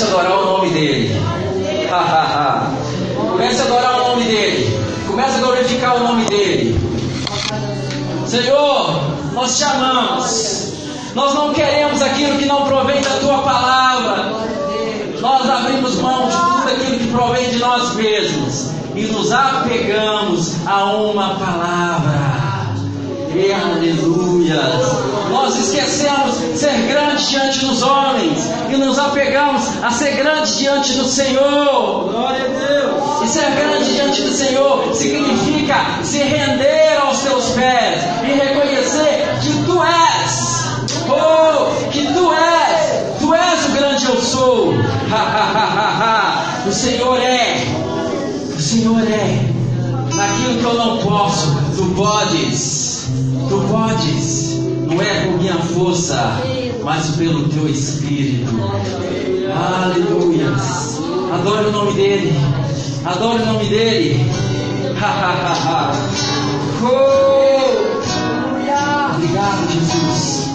[0.00, 1.20] Comece a adorar o nome dele.
[3.30, 4.80] comece a adorar o nome dele.
[5.06, 6.80] Comece a glorificar o nome dele.
[8.26, 9.00] Senhor,
[9.34, 10.72] nós te amamos.
[11.14, 14.32] Nós não queremos aquilo que não provém da tua palavra.
[15.20, 20.84] Nós abrimos mão de tudo aquilo que provém de nós mesmos e nos apegamos a
[20.84, 22.29] uma palavra.
[23.32, 24.60] E aleluia.
[25.30, 31.04] Nós esquecemos ser grandes diante dos homens e nos apegamos a ser grandes diante do
[31.04, 32.10] Senhor.
[32.10, 33.22] Glória a Deus.
[33.22, 39.64] E ser grande diante do Senhor significa se render aos teus pés e reconhecer que
[39.64, 40.64] tu és.
[41.08, 43.20] Oh, que tu és.
[43.20, 44.74] Tu és o grande eu sou.
[46.66, 47.64] o Senhor é.
[48.56, 49.50] O Senhor é.
[50.16, 52.89] Naquilo que eu não posso, tu podes.
[53.50, 56.40] Tu podes, não é por minha força,
[56.84, 58.48] mas pelo teu Espírito.
[59.52, 60.46] Aleluia.
[61.34, 62.32] Adore o nome dele.
[63.04, 64.24] Adore o nome dele.
[66.84, 67.30] oh!
[69.16, 70.48] Obrigado, Jesus.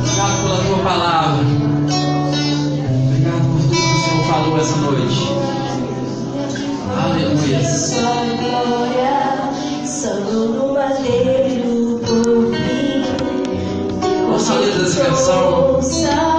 [0.00, 1.44] Obrigado pela tua palavra.
[3.08, 5.20] Obrigado por tudo que o Senhor falou essa noite.
[7.04, 7.62] Aleluia.
[10.04, 11.23] Santo no madeiro
[15.14, 16.33] a letra